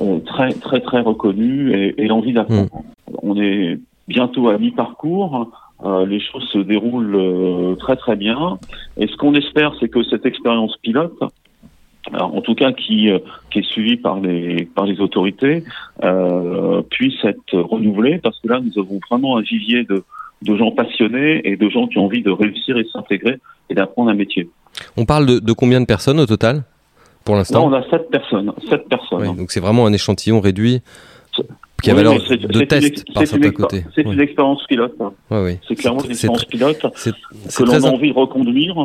euh, 0.00 0.18
très 0.20 0.50
très 0.50 0.80
très 0.80 1.00
reconnu 1.00 1.72
et, 1.76 2.02
et 2.02 2.06
l'envie 2.06 2.32
d'apprendre. 2.32 2.70
Mmh. 2.72 3.14
On 3.24 3.34
est 3.36 3.80
bientôt 4.06 4.48
à 4.48 4.56
mi-parcours. 4.58 5.50
Euh, 5.84 6.06
les 6.06 6.20
choses 6.20 6.46
se 6.52 6.58
déroulent 6.58 7.16
euh, 7.16 7.74
très 7.74 7.96
très 7.96 8.14
bien. 8.14 8.58
Et 8.96 9.08
ce 9.08 9.16
qu'on 9.16 9.34
espère, 9.34 9.72
c'est 9.80 9.88
que 9.88 10.04
cette 10.04 10.24
expérience 10.24 10.76
pilote, 10.76 11.20
alors, 12.12 12.34
en 12.36 12.40
tout 12.40 12.54
cas 12.54 12.70
qui, 12.72 13.10
qui 13.50 13.58
est 13.58 13.70
suivie 13.74 13.96
par 13.96 14.20
les 14.20 14.66
par 14.76 14.86
les 14.86 15.00
autorités, 15.00 15.64
puisse 16.90 17.24
être 17.24 17.58
renouvelée, 17.58 18.18
parce 18.18 18.38
que 18.40 18.48
là, 18.48 18.60
nous 18.60 18.80
avons 18.80 19.00
vraiment 19.10 19.36
un 19.36 19.42
vivier 19.42 19.82
de 19.82 20.04
de 20.42 20.56
gens 20.56 20.70
passionnés 20.70 21.40
et 21.44 21.56
de 21.56 21.68
gens 21.68 21.86
qui 21.86 21.98
ont 21.98 22.06
envie 22.06 22.22
de 22.22 22.30
réussir 22.30 22.76
et 22.76 22.86
s'intégrer 22.92 23.38
et 23.70 23.74
d'apprendre 23.74 24.10
un 24.10 24.14
métier. 24.14 24.48
On 24.96 25.04
parle 25.04 25.26
de, 25.26 25.38
de, 25.38 25.52
combien 25.52 25.80
de 25.80 25.86
personnes 25.86 26.20
au 26.20 26.26
total 26.26 26.62
pour 27.24 27.34
l'instant 27.34 27.66
On 27.66 27.72
a 27.72 27.82
7 27.90 28.10
personnes. 28.10 28.52
7 28.68 28.88
personnes. 28.88 29.28
Oui, 29.28 29.36
donc 29.36 29.50
c'est 29.50 29.60
vraiment 29.60 29.86
un 29.86 29.92
échantillon 29.92 30.40
réduit 30.40 30.82
qui 31.82 31.90
a 31.90 31.94
oui, 31.94 32.02
valeur 32.02 32.14
de 32.14 32.64
test 32.64 33.04
par 33.12 33.26
certains 33.26 33.50
côtés. 33.50 33.84
C'est 33.94 34.02
une 34.02 34.20
expérience 34.20 34.64
pilote. 34.66 34.94
Oui, 35.30 35.38
oui. 35.38 35.58
C'est 35.66 35.76
clairement 35.76 36.02
une 36.02 36.10
expérience 36.10 36.44
pilote 36.44 36.80
que 36.80 37.62
l'on 37.62 37.84
a 37.84 37.88
envie 37.88 38.10
de 38.10 38.16
reconduire. 38.16 38.76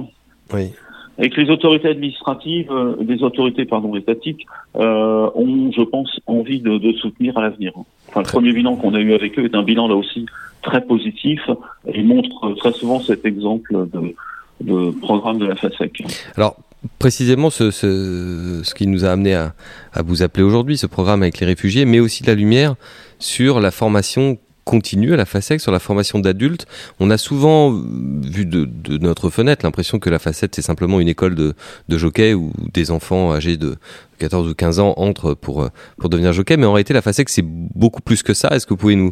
Oui. 0.54 0.72
Et 1.20 1.30
que 1.30 1.40
les 1.40 1.50
autorités 1.52 1.90
administratives, 1.90 2.72
euh, 2.72 2.96
les 3.08 3.22
autorités 3.24 3.66
pardon 3.66 3.96
étatiques, 3.96 4.46
euh, 4.76 5.30
ont, 5.36 5.72
je 5.72 5.84
pense, 5.84 6.20
envie 6.26 6.60
de, 6.60 6.78
de 6.78 6.94
soutenir 6.94 7.38
à 7.38 7.42
l'avenir. 7.42 7.74
Enfin, 8.08 8.22
le 8.22 8.28
premier 8.28 8.52
bilan 8.52 8.76
qu'on 8.76 8.96
a 8.96 9.00
eu 9.00 9.14
avec 9.14 9.38
eux 9.38 9.46
est 9.46 9.56
un 9.56 9.64
bilan 9.64 9.88
là 9.88 9.96
aussi 9.96 10.26
très 10.64 10.82
positif 10.82 11.42
et 11.88 12.02
montre 12.02 12.54
très 12.56 12.72
souvent 12.72 13.00
cet 13.00 13.26
exemple 13.26 13.88
de, 13.94 14.16
de 14.62 14.92
programme 15.02 15.38
de 15.38 15.46
la 15.46 15.56
FASEC. 15.56 16.04
Alors, 16.36 16.56
précisément 17.00 17.50
ce, 17.50 17.70
ce, 17.70 18.62
ce, 18.64 18.74
qui 18.74 18.88
nous 18.88 19.06
a 19.06 19.10
amené 19.10 19.36
à, 19.36 19.54
à 19.94 20.02
vous 20.02 20.24
appeler 20.24 20.44
aujourd'hui, 20.44 20.78
ce 20.78 20.88
programme 20.88 21.22
avec 21.22 21.40
les 21.40 21.46
réfugiés, 21.46 21.86
mais 21.86 22.00
aussi 22.00 22.24
la 22.24 22.34
lumière 22.34 22.76
sur 23.20 23.60
la 23.60 23.72
formation 23.72 24.38
continue 24.66 25.14
à 25.14 25.18
la 25.18 25.26
FASEC 25.26 25.60
sur 25.60 25.72
la 25.72 25.80
formation 25.80 26.20
d'adultes. 26.20 26.66
On 27.00 27.10
a 27.10 27.18
souvent 27.18 27.72
vu 27.72 28.46
de, 28.46 28.68
notre 28.98 29.30
fenêtre 29.30 29.66
l'impression 29.66 30.00
que 30.00 30.10
la 30.10 30.20
FASEC 30.20 30.52
c'est 30.56 30.62
simplement 30.62 31.00
une 31.00 31.08
école 31.08 31.36
de, 31.36 31.54
de 31.90 31.98
jockey 31.98 32.34
où 32.34 32.52
des 32.74 32.92
enfants 32.92 33.34
âgés 33.34 33.58
de 33.58 33.76
14 34.20 34.50
ou 34.50 34.56
15 34.56 34.80
ans 34.80 34.94
entrent 34.98 35.34
pour, 35.34 35.68
pour 35.98 36.10
devenir 36.10 36.34
jockey, 36.34 36.58
mais 36.58 36.66
en 36.66 36.74
réalité 36.74 36.94
la 36.94 37.02
FASEC 37.02 37.30
c'est 37.30 37.46
beaucoup 37.46 38.02
plus 38.02 38.24
que 38.24 38.34
ça. 38.34 38.50
Est-ce 38.50 38.66
que 38.66 38.74
vous 38.74 38.80
pouvez 38.80 38.96
nous, 38.96 39.12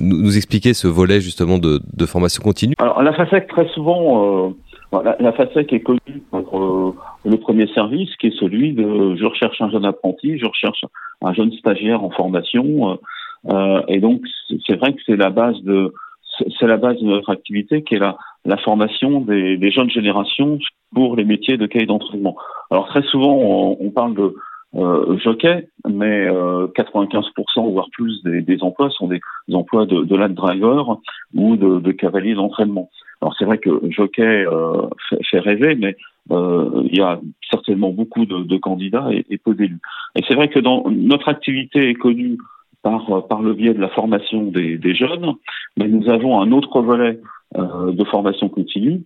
nous, 0.00 0.36
expliquer 0.36 0.74
ce 0.74 0.86
volet 0.86 1.20
justement 1.20 1.58
de, 1.58 1.80
de 1.92 2.06
formation 2.06 2.42
continue? 2.42 2.74
Alors 2.78 3.02
la 3.02 3.12
FASEC 3.12 3.48
très 3.48 3.68
souvent... 3.68 4.48
Euh 4.48 4.50
la, 4.92 5.16
la 5.20 5.32
FASEC 5.32 5.72
est 5.72 5.80
connue 5.80 6.22
pour 6.30 6.60
euh, 6.60 6.94
le 7.24 7.36
premier 7.36 7.66
service, 7.68 8.14
qui 8.16 8.28
est 8.28 8.38
celui 8.38 8.72
de 8.72 9.16
je 9.16 9.24
recherche 9.24 9.60
un 9.60 9.70
jeune 9.70 9.84
apprenti, 9.84 10.38
je 10.38 10.46
recherche 10.46 10.84
un 11.22 11.32
jeune 11.32 11.52
stagiaire 11.52 12.02
en 12.02 12.10
formation, 12.10 12.90
euh, 12.90 12.94
et 13.88 14.00
donc 14.00 14.22
c'est 14.66 14.76
vrai 14.76 14.92
que 14.92 15.00
c'est 15.06 15.16
la 15.16 15.30
base 15.30 15.60
de 15.62 15.92
c'est 16.58 16.66
la 16.66 16.76
base 16.76 16.98
de 16.98 17.06
notre 17.06 17.30
activité, 17.30 17.82
qui 17.82 17.94
est 17.94 17.98
la, 17.98 18.16
la 18.44 18.56
formation 18.56 19.20
des, 19.20 19.56
des 19.56 19.70
jeunes 19.70 19.90
générations 19.90 20.58
pour 20.94 21.16
les 21.16 21.24
métiers 21.24 21.56
de 21.56 21.66
cahier 21.66 21.86
d'entraînement. 21.86 22.36
Alors 22.70 22.88
très 22.88 23.02
souvent 23.02 23.34
on, 23.34 23.76
on 23.80 23.90
parle 23.90 24.14
de 24.14 24.34
euh, 24.76 25.18
jockey, 25.18 25.68
mais 25.88 26.26
euh, 26.28 26.68
95% 26.68 27.72
voire 27.72 27.88
plus 27.92 28.22
des, 28.22 28.40
des, 28.40 28.62
emplois 28.62 28.88
sont 28.90 29.08
des 29.08 29.20
emplois 29.52 29.84
de, 29.84 30.04
de 30.04 30.16
land 30.16 30.28
driver 30.28 30.98
ou 31.34 31.56
de, 31.56 31.80
de 31.80 31.92
cavalier 31.92 32.34
d'entraînement. 32.34 32.88
Alors 33.20 33.34
c'est 33.38 33.44
vrai 33.44 33.58
que 33.58 33.70
jockey 33.90 34.22
euh, 34.22 34.88
fait, 35.08 35.18
fait, 35.28 35.40
rêver, 35.40 35.74
mais 35.74 35.96
euh, 36.30 36.82
il 36.84 36.96
y 36.96 37.02
a 37.02 37.20
certainement 37.50 37.90
beaucoup 37.90 38.26
de, 38.26 38.44
de 38.44 38.56
candidats 38.58 39.08
et, 39.10 39.26
et 39.28 39.38
peu 39.38 39.54
d'élus. 39.54 39.80
Et 40.16 40.22
c'est 40.28 40.34
vrai 40.36 40.48
que 40.48 40.60
dans 40.60 40.88
notre 40.88 41.28
activité 41.28 41.90
est 41.90 41.94
connue 41.94 42.38
par, 42.82 43.26
par 43.28 43.42
le 43.42 43.54
biais 43.54 43.74
de 43.74 43.80
la 43.80 43.88
formation 43.88 44.44
des, 44.44 44.78
des 44.78 44.94
jeunes, 44.94 45.34
mais 45.76 45.88
nous 45.88 46.08
avons 46.08 46.40
un 46.40 46.52
autre 46.52 46.80
volet 46.80 47.20
euh, 47.56 47.92
de 47.92 48.04
formation 48.04 48.48
continue. 48.48 49.02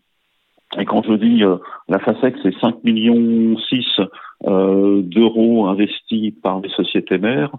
Et 0.78 0.84
quand 0.84 1.02
je 1.04 1.14
dis 1.14 1.44
euh, 1.44 1.56
la 1.88 1.98
FASEC, 1.98 2.34
c'est 2.42 2.58
5 2.58 2.82
millions 2.84 3.56
6 3.56 4.00
euh, 4.46 5.02
d'euros 5.02 5.66
investis 5.66 6.32
par 6.42 6.60
les 6.60 6.68
sociétés 6.70 7.18
mères 7.18 7.52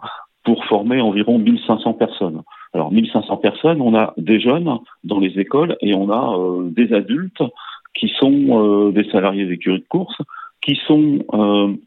pour 0.43 0.65
former 0.65 1.01
environ 1.01 1.39
1500 1.39 1.93
personnes. 1.93 2.41
Alors 2.73 2.91
1500 2.91 3.38
personnes, 3.38 3.82
on 3.82 3.95
a 3.95 4.13
des 4.17 4.39
jeunes 4.39 4.78
dans 5.04 5.19
les 5.19 5.39
écoles 5.39 5.78
et 5.82 5.95
on 5.95 6.12
a 6.12 6.38
euh, 6.38 6.69
des 6.69 6.93
adultes 6.93 7.41
qui 7.93 8.10
sont 8.19 8.89
des 8.89 9.10
salariés 9.10 9.45
d'écurie 9.45 9.80
de 9.80 9.88
course, 9.88 10.17
qui 10.62 10.78
sont, 10.86 11.19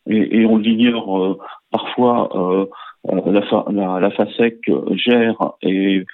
et, 0.09 0.41
et, 0.41 0.47
on 0.47 0.57
l'ignore 0.57 1.37
parfois, 1.71 2.67
la, 3.05 4.01
la, 4.01 4.11
FASEC 4.11 4.71
gère 4.93 5.53
et, 5.63 6.05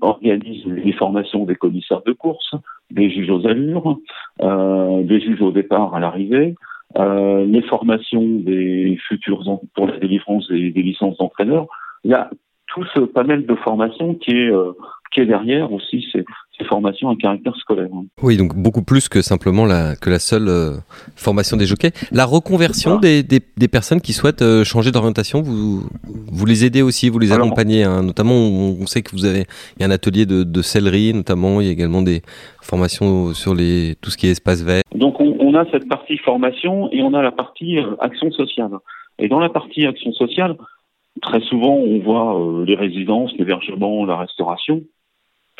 organise 0.00 0.66
les 0.66 0.92
formations 0.92 1.44
des 1.44 1.54
commissaires 1.54 2.02
de 2.02 2.12
course, 2.12 2.54
des 2.90 3.10
juges 3.10 3.30
aux 3.30 3.46
allures, 3.46 3.98
des 4.40 5.20
juges 5.20 5.40
au 5.40 5.52
départ 5.52 5.94
à 5.94 6.00
l'arrivée, 6.00 6.54
euh, 6.96 7.44
les 7.44 7.62
formations 7.62 8.22
des 8.22 8.96
futurs 9.08 9.42
pour 9.74 9.86
la 9.86 9.98
délivrance 9.98 10.48
des, 10.48 10.70
des 10.70 10.82
licences 10.82 11.16
d'entraîneurs. 11.16 11.66
Il 12.04 12.12
y 12.12 12.14
a 12.14 12.30
tout 12.68 12.84
ce 12.94 13.00
panel 13.00 13.46
de 13.46 13.54
formations 13.56 14.14
qui 14.14 14.30
est, 14.30 14.50
euh, 14.50 14.72
qui 15.14 15.20
est 15.20 15.26
derrière 15.26 15.72
aussi 15.72 16.04
ces, 16.12 16.24
ces, 16.58 16.64
formations 16.64 17.08
à 17.08 17.16
caractère 17.16 17.54
scolaire. 17.56 17.88
Oui, 18.22 18.36
donc 18.36 18.54
beaucoup 18.56 18.82
plus 18.82 19.08
que 19.08 19.22
simplement 19.22 19.64
la, 19.64 19.94
que 19.94 20.10
la 20.10 20.18
seule 20.18 20.48
euh, 20.48 20.72
formation 21.14 21.56
des 21.56 21.66
jockeys. 21.66 21.92
La 22.10 22.24
reconversion 22.24 22.98
des, 22.98 23.22
des, 23.22 23.40
des, 23.56 23.68
personnes 23.68 24.00
qui 24.00 24.12
souhaitent 24.12 24.42
euh, 24.42 24.64
changer 24.64 24.90
d'orientation, 24.90 25.40
vous, 25.40 25.88
vous 26.04 26.46
les 26.46 26.64
aidez 26.64 26.82
aussi, 26.82 27.08
vous 27.08 27.20
les 27.20 27.32
accompagnez. 27.32 27.84
Hein. 27.84 28.02
Notamment, 28.02 28.34
on, 28.34 28.86
sait 28.86 29.02
que 29.02 29.12
vous 29.12 29.24
avez 29.24 29.44
il 29.76 29.82
y 29.82 29.84
a 29.84 29.86
un 29.86 29.92
atelier 29.92 30.26
de, 30.26 30.42
de 30.42 30.62
sellerie, 30.62 31.14
notamment. 31.14 31.60
Il 31.60 31.66
y 31.68 31.70
a 31.70 31.72
également 31.72 32.02
des 32.02 32.22
formations 32.60 33.32
sur 33.34 33.54
les, 33.54 33.94
tout 34.02 34.10
ce 34.10 34.16
qui 34.16 34.26
est 34.26 34.32
espace 34.32 34.62
vert. 34.62 34.82
Donc, 34.94 35.20
on, 35.20 35.36
on 35.38 35.54
a 35.54 35.64
cette 35.70 35.88
partie 35.88 36.18
formation 36.18 36.90
et 36.90 37.02
on 37.02 37.14
a 37.14 37.22
la 37.22 37.32
partie 37.32 37.78
action 38.00 38.32
sociale. 38.32 38.72
Et 39.20 39.28
dans 39.28 39.38
la 39.38 39.48
partie 39.48 39.86
action 39.86 40.12
sociale, 40.12 40.56
Très 41.22 41.40
souvent, 41.42 41.74
on 41.74 41.98
voit 42.00 42.38
euh, 42.38 42.64
les 42.64 42.74
résidences, 42.74 43.32
l'hébergement, 43.38 44.04
la 44.04 44.16
restauration, 44.16 44.82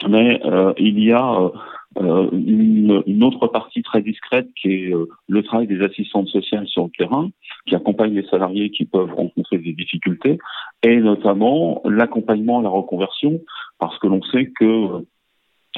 mais 0.09 0.41
euh, 0.45 0.73
il 0.79 1.03
y 1.03 1.13
a 1.13 1.51
euh, 1.99 2.29
une, 2.33 3.03
une, 3.07 3.25
autre 3.25 3.47
partie 3.47 3.83
très 3.83 4.03
discrète 4.03 4.49
qui 4.61 4.69
est 4.69 4.93
le 5.29 5.43
travail 5.43 5.67
des 5.67 5.81
assistantes 5.83 6.29
sociales 6.29 6.67
sur 6.67 6.85
le 6.85 6.91
terrain, 6.91 7.31
qui 7.67 7.75
accompagnent 7.75 8.15
les 8.15 8.27
salariés 8.27 8.71
qui 8.71 8.85
peuvent 8.85 9.15
rencontrer 9.15 9.59
des 9.59 9.73
difficultés, 9.73 10.39
et 10.83 10.97
notamment 10.97 11.81
l'accompagnement 11.85 12.59
à 12.59 12.63
la 12.63 12.69
reconversion, 12.69 13.41
parce 13.79 13.97
que 13.99 14.09
l'on 14.09 14.23
sait 14.23 14.51
que 14.59 15.05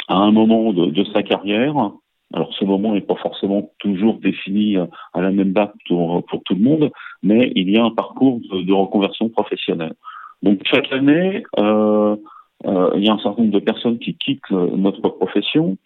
à 0.09 0.17
un 0.17 0.31
moment 0.31 0.73
de, 0.73 0.87
de 0.87 1.05
sa 1.13 1.23
carrière, 1.23 1.75
alors 2.33 2.53
ce 2.55 2.65
moment 2.65 2.95
n'est 2.95 3.01
pas 3.03 3.17
forcément 3.17 3.71
toujours 3.79 4.19
défini 4.19 4.77
à 4.77 5.21
la 5.21 5.31
même 5.31 5.53
date 5.53 5.75
pour, 5.87 6.25
pour 6.27 6.43
tout 6.45 6.55
le 6.55 6.61
monde, 6.61 6.91
mais 7.23 7.53
il 7.55 7.71
y 7.71 7.79
a 7.79 7.85
un 7.85 7.91
parcours 7.91 8.41
de, 8.41 8.63
de 8.63 8.73
reconversion 8.73 9.29
professionnelle. 9.29 9.95
Donc 10.43 10.61
chaque 10.65 10.93
année, 10.93 11.45
euh, 11.59 11.63
euh, 11.63 12.17
il 12.65 13.05
y 13.05 13.09
a 13.09 13.13
un 13.13 13.19
certain 13.19 13.43
nombre 13.43 13.55
de 13.55 13.65
personnes 13.65 13.99
qui 13.99 14.15
quittent 14.17 14.51
notre 14.51 15.09
profession, 15.09 15.77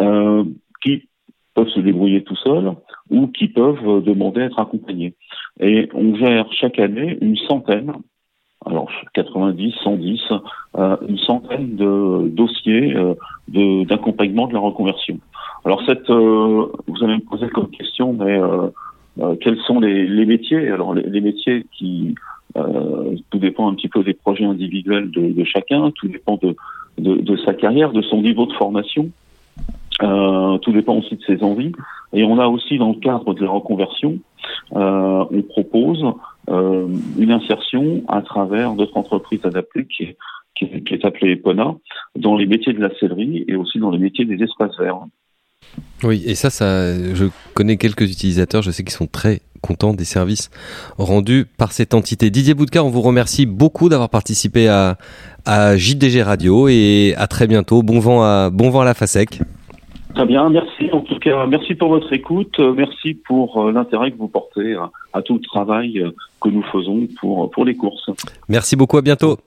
euh, 0.00 0.44
qui 0.82 1.08
peuvent 1.54 1.68
se 1.68 1.80
débrouiller 1.80 2.22
tout 2.24 2.36
seuls 2.36 2.72
ou 3.10 3.26
qui 3.26 3.48
peuvent 3.48 4.02
demander 4.02 4.42
à 4.42 4.44
être 4.46 4.58
accompagnés. 4.58 5.14
Et 5.60 5.88
on 5.94 6.14
gère 6.14 6.50
chaque 6.52 6.78
année 6.78 7.18
une 7.20 7.36
centaine, 7.36 7.92
alors 8.64 8.90
90, 9.14 9.74
110, 9.82 10.20
euh, 10.76 10.96
une 11.08 11.18
centaine 11.18 11.76
de 11.76 12.28
dossiers 12.28 12.94
euh, 12.96 13.14
d'accompagnement 13.84 14.46
de, 14.46 14.54
la 14.54 14.60
reconversion. 14.60 15.18
Alors 15.64 15.82
euh, 15.88 16.66
vous 16.86 17.04
allez 17.04 17.16
me 17.16 17.28
poser 17.28 17.48
comme 17.48 17.70
question, 17.70 18.12
mais 18.12 18.38
euh, 18.38 18.68
euh, 19.20 19.36
quels 19.40 19.58
sont 19.60 19.80
les, 19.80 20.26
métiers? 20.26 20.70
Alors 20.70 20.94
les, 20.94 21.20
métiers 21.20 21.66
qui, 21.72 22.14
tout 22.54 23.38
dépend 23.38 23.70
un 23.70 23.74
petit 23.74 23.88
peu 23.88 24.02
des 24.04 24.14
projets 24.14 24.44
individuels 24.44 25.10
de, 25.10 25.44
chacun, 25.44 25.90
tout 25.92 26.08
dépend 26.08 26.38
de, 26.98 27.36
sa 27.44 27.54
carrière, 27.54 27.92
de 27.92 28.02
son 28.02 28.22
niveau 28.22 28.46
de 28.46 28.52
formation, 28.52 29.10
tout 30.00 30.72
dépend 30.72 30.96
aussi 30.96 31.16
de 31.16 31.22
ses 31.26 31.42
envies. 31.42 31.72
Et 32.12 32.24
on 32.24 32.38
a 32.38 32.46
aussi 32.46 32.78
dans 32.78 32.90
le 32.90 33.00
cadre 33.00 33.34
de 33.34 33.44
la 33.44 33.50
reconversion, 33.50 34.18
on 34.72 35.42
propose 35.48 36.04
une 36.48 37.32
insertion 37.32 38.02
à 38.08 38.22
travers 38.22 38.74
notre 38.74 38.96
entreprise 38.96 39.40
adaptée 39.44 39.86
qui 39.86 40.04
est, 40.04 40.16
qui 40.54 40.94
est 40.94 41.04
appelée 41.04 41.32
EPONA, 41.32 41.74
dans 42.16 42.36
les 42.36 42.46
métiers 42.46 42.72
de 42.72 42.80
la 42.80 42.94
sellerie 42.98 43.44
et 43.48 43.56
aussi 43.56 43.78
dans 43.78 43.90
les 43.90 43.98
métiers 43.98 44.24
des 44.24 44.42
espaces 44.42 44.76
verts. 44.78 44.98
Oui, 46.02 46.22
et 46.26 46.34
ça, 46.34 46.50
ça, 46.50 47.14
je 47.14 47.26
connais 47.54 47.76
quelques 47.76 48.10
utilisateurs, 48.10 48.62
je 48.62 48.70
sais 48.70 48.82
qu'ils 48.82 48.92
sont 48.92 49.06
très 49.06 49.40
contents 49.62 49.94
des 49.94 50.04
services 50.04 50.50
rendus 50.98 51.46
par 51.56 51.72
cette 51.72 51.94
entité. 51.94 52.28
Didier 52.28 52.52
Boudka, 52.54 52.84
on 52.84 52.90
vous 52.90 53.00
remercie 53.00 53.46
beaucoup 53.46 53.88
d'avoir 53.88 54.10
participé 54.10 54.68
à, 54.68 54.98
à 55.46 55.76
JDG 55.76 56.22
Radio 56.22 56.68
et 56.68 57.14
à 57.16 57.26
très 57.26 57.46
bientôt. 57.46 57.82
Bon 57.82 57.98
vent 57.98 58.22
à, 58.22 58.50
bon 58.50 58.68
vent 58.68 58.80
à 58.80 58.84
la 58.84 58.94
FASEC. 58.94 59.40
Très 60.14 60.26
bien, 60.26 60.50
merci. 60.50 60.90
En 60.92 61.00
tout 61.00 61.18
cas, 61.18 61.46
merci 61.46 61.74
pour 61.74 61.88
votre 61.88 62.12
écoute. 62.12 62.58
Merci 62.76 63.14
pour 63.14 63.62
euh, 63.62 63.72
l'intérêt 63.72 64.10
que 64.10 64.18
vous 64.18 64.28
portez 64.28 64.74
à, 64.74 64.90
à, 65.14 65.22
tout 65.22 65.34
le 65.34 65.40
travail 65.40 66.04
que 66.42 66.50
nous 66.50 66.62
faisons 66.70 67.08
pour, 67.18 67.50
pour 67.50 67.64
les 67.64 67.74
courses. 67.74 68.10
Merci 68.48 68.76
beaucoup, 68.76 68.98
à 68.98 69.02
bientôt. 69.02 69.38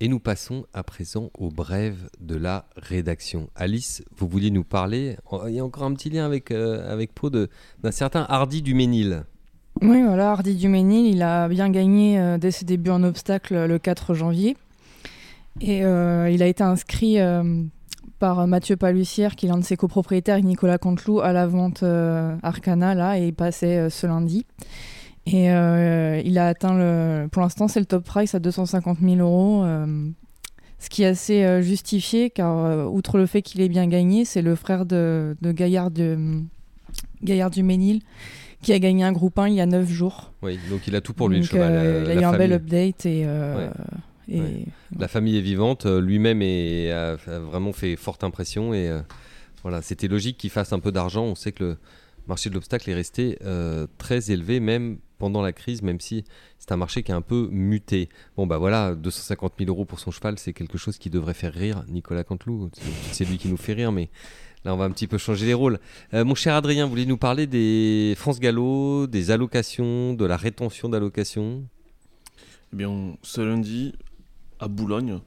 Et 0.00 0.06
nous 0.06 0.20
passons 0.20 0.64
à 0.72 0.84
présent 0.84 1.30
au 1.36 1.48
brève 1.48 2.08
de 2.20 2.36
la 2.36 2.66
rédaction. 2.76 3.50
Alice, 3.56 4.04
vous 4.16 4.28
vouliez 4.28 4.52
nous 4.52 4.62
parler, 4.62 5.16
il 5.48 5.54
y 5.54 5.58
a 5.58 5.64
encore 5.64 5.82
un 5.82 5.92
petit 5.94 6.08
lien 6.08 6.24
avec, 6.24 6.52
euh, 6.52 6.88
avec 6.92 7.12
Pau 7.12 7.30
d'un 7.30 7.90
certain 7.90 8.24
Hardy 8.28 8.62
du 8.62 8.74
Ménil. 8.74 9.24
Oui, 9.82 10.02
voilà, 10.04 10.30
Hardy 10.30 10.54
du 10.54 10.68
Ménil, 10.68 11.06
il 11.06 11.22
a 11.22 11.48
bien 11.48 11.68
gagné 11.70 12.18
euh, 12.18 12.38
dès 12.38 12.52
ses 12.52 12.64
débuts 12.64 12.90
en 12.90 13.02
obstacle 13.02 13.66
le 13.66 13.78
4 13.78 14.14
janvier. 14.14 14.56
Et 15.60 15.84
euh, 15.84 16.30
il 16.30 16.44
a 16.44 16.46
été 16.46 16.62
inscrit 16.62 17.20
euh, 17.20 17.62
par 18.20 18.46
Mathieu 18.46 18.76
Palussière, 18.76 19.34
qui 19.34 19.46
est 19.46 19.48
l'un 19.48 19.58
de 19.58 19.64
ses 19.64 19.76
copropriétaires, 19.76 20.40
Nicolas 20.42 20.78
Canteloup, 20.78 21.20
à 21.20 21.32
la 21.32 21.48
vente 21.48 21.82
Arcana, 22.42 22.94
là, 22.94 23.18
et 23.18 23.28
il 23.28 23.34
passait 23.34 23.90
ce 23.90 24.06
lundi. 24.06 24.46
Et 25.30 25.50
euh, 25.50 26.22
il 26.24 26.38
a 26.38 26.48
atteint, 26.48 26.76
le, 26.76 27.28
pour 27.28 27.42
l'instant, 27.42 27.68
c'est 27.68 27.80
le 27.80 27.86
top 27.86 28.04
price 28.04 28.34
à 28.34 28.38
250 28.38 28.98
000 29.00 29.16
euros. 29.16 29.62
Euh, 29.64 30.08
ce 30.78 30.88
qui 30.88 31.02
est 31.02 31.06
assez 31.06 31.44
euh, 31.44 31.60
justifié, 31.60 32.30
car 32.30 32.90
outre 32.90 33.18
le 33.18 33.26
fait 33.26 33.42
qu'il 33.42 33.60
ait 33.60 33.68
bien 33.68 33.86
gagné, 33.86 34.24
c'est 34.24 34.42
le 34.42 34.54
frère 34.54 34.86
de, 34.86 35.36
de 35.42 35.52
Gaillard, 35.52 35.90
de, 35.90 36.40
Gaillard 37.22 37.50
du 37.50 37.62
Ménil 37.62 38.00
qui 38.62 38.72
a 38.72 38.78
gagné 38.80 39.04
un 39.04 39.12
groupe 39.12 39.38
1 39.38 39.48
il 39.48 39.54
y 39.54 39.60
a 39.60 39.66
9 39.66 39.88
jours. 39.88 40.32
Oui, 40.42 40.58
donc 40.68 40.88
il 40.88 40.96
a 40.96 41.00
tout 41.00 41.12
pour 41.12 41.28
lui, 41.28 41.36
donc, 41.40 41.52
le 41.52 41.58
cheval. 41.58 41.72
Euh, 41.74 42.04
il 42.06 42.10
a 42.10 42.20
eu 42.20 42.24
un 42.24 42.36
bel 42.36 42.52
update 42.52 43.06
et. 43.06 43.24
Ouais. 43.24 43.70
et 44.28 44.40
ouais. 44.40 44.64
La 44.98 45.06
famille 45.06 45.36
est 45.36 45.42
vivante, 45.42 45.86
lui-même 45.86 46.42
a, 46.42 47.12
a, 47.12 47.38
vraiment 47.38 47.72
fait 47.72 47.94
forte 47.94 48.24
impression 48.24 48.74
et 48.74 48.90
voilà, 49.62 49.80
c'était 49.82 50.08
logique 50.08 50.38
qu'il 50.38 50.50
fasse 50.50 50.72
un 50.72 50.80
peu 50.80 50.90
d'argent. 50.90 51.24
On 51.24 51.34
sait 51.36 51.52
que 51.52 51.64
le 51.64 51.76
marché 52.26 52.48
de 52.48 52.54
l'obstacle 52.54 52.90
est 52.90 52.94
resté 52.94 53.38
très 53.98 54.32
élevé, 54.32 54.58
même 54.58 54.98
pendant 55.18 55.42
la 55.42 55.52
crise, 55.52 55.82
même 55.82 56.00
si 56.00 56.24
c'est 56.58 56.72
un 56.72 56.76
marché 56.76 57.02
qui 57.02 57.12
est 57.12 57.14
un 57.14 57.20
peu 57.22 57.48
muté. 57.50 58.08
Bon, 58.36 58.46
bah 58.46 58.58
voilà, 58.58 58.94
250 58.94 59.54
000 59.58 59.70
euros 59.70 59.84
pour 59.84 60.00
son 60.00 60.10
cheval, 60.10 60.38
c'est 60.38 60.52
quelque 60.52 60.78
chose 60.78 60.98
qui 60.98 61.10
devrait 61.10 61.34
faire 61.34 61.52
rire 61.52 61.84
Nicolas 61.88 62.24
Canteloup. 62.24 62.70
C'est 63.12 63.24
lui 63.24 63.38
qui 63.38 63.48
nous 63.48 63.56
fait 63.56 63.72
rire, 63.72 63.92
mais 63.92 64.08
là, 64.64 64.74
on 64.74 64.76
va 64.76 64.84
un 64.84 64.90
petit 64.90 65.06
peu 65.06 65.18
changer 65.18 65.46
les 65.46 65.54
rôles. 65.54 65.78
Euh, 66.14 66.24
mon 66.24 66.34
cher 66.34 66.54
Adrien, 66.54 66.84
vous 66.84 66.90
voulez 66.90 67.06
nous 67.06 67.18
parler 67.18 67.46
des 67.46 68.14
France 68.16 68.40
Gallo, 68.40 69.06
des 69.06 69.30
allocations, 69.30 70.14
de 70.14 70.24
la 70.24 70.36
rétention 70.36 70.88
d'allocations? 70.88 71.64
Eh 72.72 72.76
bien, 72.76 73.16
ce 73.22 73.40
lundi, 73.40 73.94
à 74.60 74.68
Boulogne, 74.68 75.20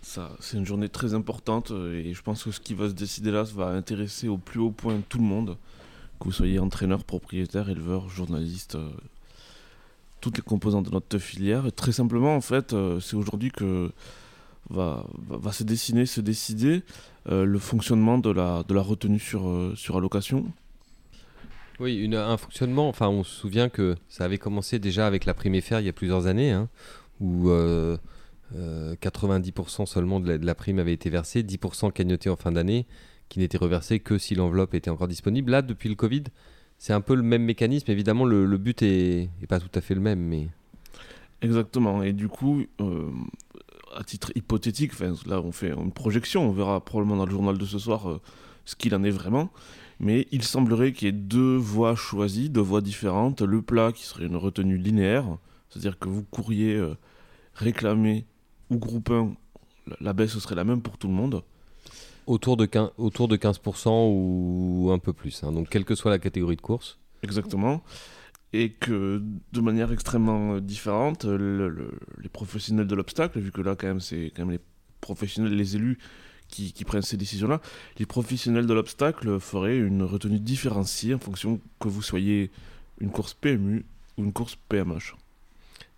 c'est 0.00 0.56
une 0.56 0.64
journée 0.64 0.88
très 0.88 1.14
importante 1.14 1.70
et 1.70 2.14
je 2.14 2.22
pense 2.22 2.44
que 2.44 2.50
ce 2.50 2.60
qui 2.60 2.72
va 2.72 2.88
se 2.88 2.94
décider 2.94 3.30
là 3.30 3.42
va 3.42 3.66
intéresser 3.66 4.28
au 4.28 4.38
plus 4.38 4.60
haut 4.60 4.70
point 4.70 5.02
tout 5.08 5.18
le 5.18 5.24
monde 5.24 5.58
que 6.18 6.24
vous 6.24 6.32
soyez 6.32 6.58
entraîneur, 6.58 7.04
propriétaire, 7.04 7.68
éleveur, 7.68 8.08
journaliste, 8.08 8.74
euh, 8.74 8.90
toutes 10.20 10.36
les 10.36 10.42
composantes 10.42 10.86
de 10.86 10.90
notre 10.90 11.18
filière. 11.18 11.72
Très 11.72 11.92
simplement, 11.92 12.34
en 12.34 12.40
fait, 12.40 12.72
euh, 12.72 13.00
c'est 13.00 13.16
aujourd'hui 13.16 13.50
que 13.50 13.90
va, 14.70 15.06
va, 15.28 15.52
se 15.52 15.64
dessiner, 15.64 16.06
se 16.06 16.20
décider 16.20 16.82
euh, 17.28 17.44
le 17.44 17.58
fonctionnement 17.58 18.18
de 18.18 18.30
la, 18.30 18.62
de 18.64 18.74
la 18.74 18.82
retenue 18.82 19.18
sur, 19.18 19.72
sur 19.76 19.96
allocation. 19.96 20.46
Oui, 21.80 22.10
un 22.12 22.36
fonctionnement, 22.36 22.88
enfin 22.88 23.08
on 23.08 23.22
se 23.22 23.32
souvient 23.32 23.68
que 23.68 23.94
ça 24.08 24.24
avait 24.24 24.38
commencé 24.38 24.80
déjà 24.80 25.06
avec 25.06 25.24
la 25.26 25.34
prime 25.34 25.60
FR 25.60 25.78
il 25.78 25.86
y 25.86 25.88
a 25.88 25.92
plusieurs 25.92 26.26
années, 26.26 26.50
hein, 26.50 26.68
où 27.20 27.50
90% 28.52 29.86
seulement 29.86 30.18
de 30.18 30.28
la, 30.28 30.38
de 30.38 30.44
la, 30.44 30.56
prime 30.56 30.80
avait 30.80 30.92
été 30.92 31.08
versée, 31.08 31.44
10% 31.44 31.92
cagnoté 31.92 32.30
en 32.30 32.36
fin 32.36 32.50
d'année, 32.50 32.84
qui 33.28 33.38
n'était 33.38 33.58
reversé 33.58 34.00
que 34.00 34.18
si 34.18 34.34
l'enveloppe 34.34 34.74
était 34.74 34.90
encore 34.90 35.08
disponible. 35.08 35.52
Là, 35.52 35.62
depuis 35.62 35.88
le 35.88 35.94
Covid, 35.94 36.24
c'est 36.78 36.92
un 36.92 37.00
peu 37.00 37.14
le 37.14 37.22
même 37.22 37.42
mécanisme. 37.44 37.90
Évidemment, 37.90 38.24
le, 38.24 38.56
but 38.56 38.82
est, 38.82 39.28
est, 39.42 39.46
pas 39.48 39.60
tout 39.60 39.70
à 39.74 39.80
fait 39.80 39.94
le 39.94 40.00
même, 40.00 40.20
mais 40.20 40.48
exactement. 41.42 42.02
Et 42.02 42.12
du 42.12 42.28
coup, 42.28 42.64
euh, 42.80 43.10
à 43.94 44.04
titre 44.04 44.32
hypothétique, 44.34 44.92
là, 45.00 45.40
on 45.40 45.52
fait 45.52 45.72
une 45.72 45.92
projection. 45.92 46.48
On 46.48 46.52
verra 46.52 46.84
probablement 46.84 47.16
dans 47.16 47.26
le 47.26 47.32
journal 47.32 47.58
de 47.58 47.66
ce 47.66 47.78
soir 47.78 48.08
euh, 48.08 48.20
ce 48.64 48.76
qu'il 48.76 48.94
en 48.94 49.04
est 49.04 49.10
vraiment. 49.10 49.50
Mais 50.00 50.28
il 50.30 50.44
semblerait 50.44 50.92
qu'il 50.92 51.06
y 51.06 51.08
ait 51.08 51.12
deux 51.12 51.56
voies 51.56 51.96
choisies, 51.96 52.50
deux 52.50 52.60
voies 52.60 52.80
différentes. 52.80 53.42
Le 53.42 53.62
plat 53.62 53.92
qui 53.92 54.04
serait 54.04 54.26
une 54.26 54.36
retenue 54.36 54.78
linéaire, 54.78 55.24
c'est-à-dire 55.68 55.98
que 55.98 56.08
vous 56.08 56.22
courriez 56.22 56.76
euh, 56.76 56.94
réclamer 57.54 58.24
ou 58.70 58.76
groupe 58.76 59.10
1 59.10 59.32
la 60.00 60.12
baisse 60.12 60.38
serait 60.38 60.54
la 60.54 60.64
même 60.64 60.82
pour 60.82 60.98
tout 60.98 61.08
le 61.08 61.14
monde. 61.14 61.42
Autour 62.28 62.56
de 62.58 62.66
15%, 62.66 62.90
autour 62.98 63.26
de 63.26 63.36
15% 63.36 63.88
ou 64.12 64.90
un 64.92 64.98
peu 64.98 65.12
plus. 65.14 65.42
hein. 65.44 65.52
Donc, 65.52 65.68
quelle 65.70 65.84
que 65.86 65.94
soit 65.94 66.10
la 66.10 66.18
catégorie 66.18 66.56
de 66.56 66.60
course. 66.60 66.98
Exactement. 67.22 67.82
Et 68.52 68.70
que 68.70 69.22
de 69.52 69.60
manière 69.60 69.92
extrêmement 69.92 70.54
euh, 70.54 70.60
différente, 70.60 71.24
le- 71.24 71.68
le- 71.70 71.90
les 72.22 72.28
professionnels 72.28 72.86
de 72.86 72.94
l'obstacle, 72.94 73.38
vu 73.40 73.50
que 73.50 73.62
là, 73.62 73.76
quand 73.76 73.86
même, 73.86 74.00
c'est 74.00 74.30
quand 74.36 74.42
même 74.42 74.50
les 74.52 74.60
professionnels, 75.00 75.54
les 75.56 75.76
élus 75.76 75.98
qui, 76.48 76.72
qui 76.72 76.84
prennent 76.84 77.02
ces 77.02 77.16
décisions-là, 77.16 77.60
les 77.98 78.06
professionnels 78.06 78.66
de 78.66 78.74
l'obstacle 78.74 79.40
feraient 79.40 79.78
une 79.78 80.02
retenue 80.02 80.38
différenciée 80.40 81.14
en 81.14 81.18
fonction 81.18 81.60
que 81.80 81.88
vous 81.88 82.02
soyez 82.02 82.50
une 83.00 83.10
course 83.10 83.32
PMU 83.34 83.84
ou 84.18 84.24
une 84.24 84.32
course 84.34 84.56
PMH. 84.68 85.14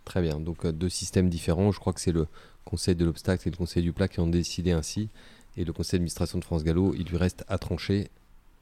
Très 0.05 0.23
bien. 0.23 0.39
Donc, 0.41 0.65
euh, 0.65 0.71
deux 0.73 0.89
systèmes 0.89 1.29
différents. 1.29 1.73
Je 1.73 1.79
crois 1.81 1.93
que 1.93 2.01
c'est 2.01 2.13
le 2.13 2.27
conseil 2.65 2.95
de 2.95 3.05
l'obstacle 3.05 3.49
et 3.49 3.51
le 3.51 3.57
conseil 3.57 3.83
du 3.83 3.93
plat 3.93 4.07
qui 4.09 4.21
ont 4.21 4.27
décidé 4.29 4.71
ainsi. 4.73 5.09
Et 5.57 5.65
le 5.65 5.73
conseil 5.73 5.99
d'administration 5.99 6.39
de 6.39 6.45
France 6.45 6.65
Gallo, 6.65 6.95
il 6.97 7.07
lui 7.07 7.17
reste 7.17 7.45
à 7.49 7.59
trancher 7.59 8.09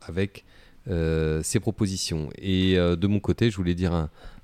avec 0.00 0.44
euh, 0.88 1.42
ses 1.42 1.60
propositions. 1.60 2.30
Et 2.38 2.78
euh, 2.78 2.96
de 2.96 3.06
mon 3.06 3.20
côté, 3.20 3.50
je 3.50 3.56
voulais 3.56 3.74
dire 3.74 3.92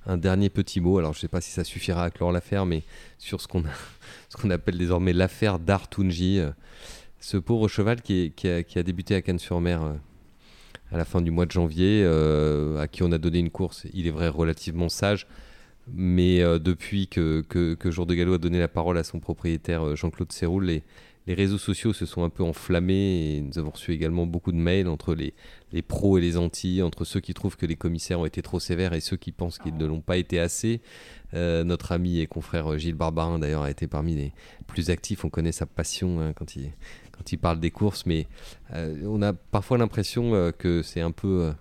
un, 0.07 0.17
dernier 0.19 0.51
petit 0.51 0.81
mot. 0.81 0.99
Alors, 0.99 1.15
je 1.15 1.19
ne 1.19 1.21
sais 1.23 1.29
pas 1.29 1.41
si 1.41 1.51
ça 1.51 1.65
suffira 1.65 2.05
à 2.05 2.11
clore 2.11 2.33
l'affaire, 2.33 2.67
mais 2.67 2.83
sur 3.19 3.41
ce 3.41 3.49
qu'on 3.49 3.65
appelle 4.51 4.77
désormais 4.77 5.15
l'affaire 5.15 5.59
d'Artunji. 5.59 6.41
euh, 6.41 6.51
ce 7.21 7.39
pauvre 7.39 7.69
cheval 7.69 8.03
qui, 8.03 8.35
a, 8.45 8.83
débuté 8.83 9.15
à 9.15 9.23
Cannes-sur-Mer 9.23 9.83
euh, 9.83 9.93
à 10.93 10.99
la 10.99 11.07
fin 11.07 11.23
du 11.23 11.31
mois 11.31 11.47
de 11.47 11.53
janvier, 11.53 12.05
à 12.79 12.87
qui 12.87 13.03
on 13.03 13.11
a 13.11 13.19
donné 13.19 13.39
une 13.39 13.49
course, 13.49 13.87
il 13.95 14.07
est 14.07 14.11
vrai, 14.11 14.29
relativement 14.29 14.91
sage. 14.91 15.27
Mais 15.93 16.41
depuis 16.61 17.09
que, 17.09 17.43
que, 17.49 18.05
de 18.05 18.15
Gallo 18.15 18.35
a 18.35 18.39
donné 18.39 18.59
la 18.61 18.69
parole 18.69 18.99
à 18.99 19.05
son 19.05 19.19
propriétaire 19.21 19.97
Jean-Claude 19.97 20.31
Serroul, 20.33 20.67
les, 20.67 20.83
les 21.27 21.35
réseaux 21.35 21.59
sociaux 21.59 21.93
se 21.95 22.05
sont 22.05 22.23
un 22.23 22.29
peu 22.29 22.43
enflammés 22.43 23.37
et 23.37 23.41
nous 23.41 23.59
avons 23.59 23.71
reçu 23.71 23.93
également 23.93 24.27
beaucoup 24.27 24.53
de 24.53 24.59
mails 24.59 24.89
entre 24.89 25.15
les, 25.15 25.33
les 25.73 25.81
pros 25.81 26.19
et 26.19 26.21
les 26.21 26.37
anti, 26.37 26.83
entre 26.83 27.05
ceux 27.05 27.21
qui 27.21 27.33
trouvent 27.33 27.57
que 27.57 27.65
les 27.65 27.77
commissaires 27.77 28.21
ont 28.21 28.27
été 28.27 28.43
trop 28.43 28.61
sévères 28.61 28.93
et 28.93 29.01
ceux 29.01 29.17
qui 29.17 29.33
pensent 29.33 29.59
qu'ils 29.59 29.77
ne 29.77 29.87
l'ont 29.87 30.03
pas 30.03 30.19
été 30.19 30.39
assez. 30.39 30.83
Euh, 31.33 31.65
notre 31.65 31.93
ami 31.93 32.21
et 32.21 32.27
confrère 32.27 32.79
Gilles 32.79 32.95
Barbarin, 32.95 33.39
d'ailleurs, 33.39 33.63
a 33.63 33.71
été 33.71 33.87
parmi 33.87 34.15
les 34.15 34.33
plus 34.67 34.91
actifs. 34.91 35.25
On 35.25 35.31
connaît 35.31 35.53
sa 35.53 35.65
passion 35.65 36.21
hein, 36.21 36.35
quand, 36.35 36.57
il, 36.57 36.71
quand 37.13 37.33
il 37.33 37.39
parle 37.39 37.59
des 37.59 37.71
courses, 37.71 38.05
mais 38.05 38.27
euh, 38.75 39.03
on 39.07 39.23
a 39.23 39.33
parfois 39.33 39.79
l'impression 39.79 40.35
euh, 40.35 40.51
que 40.53 40.83
c'est 40.83 41.01
un 41.01 41.13
peu 41.13 41.55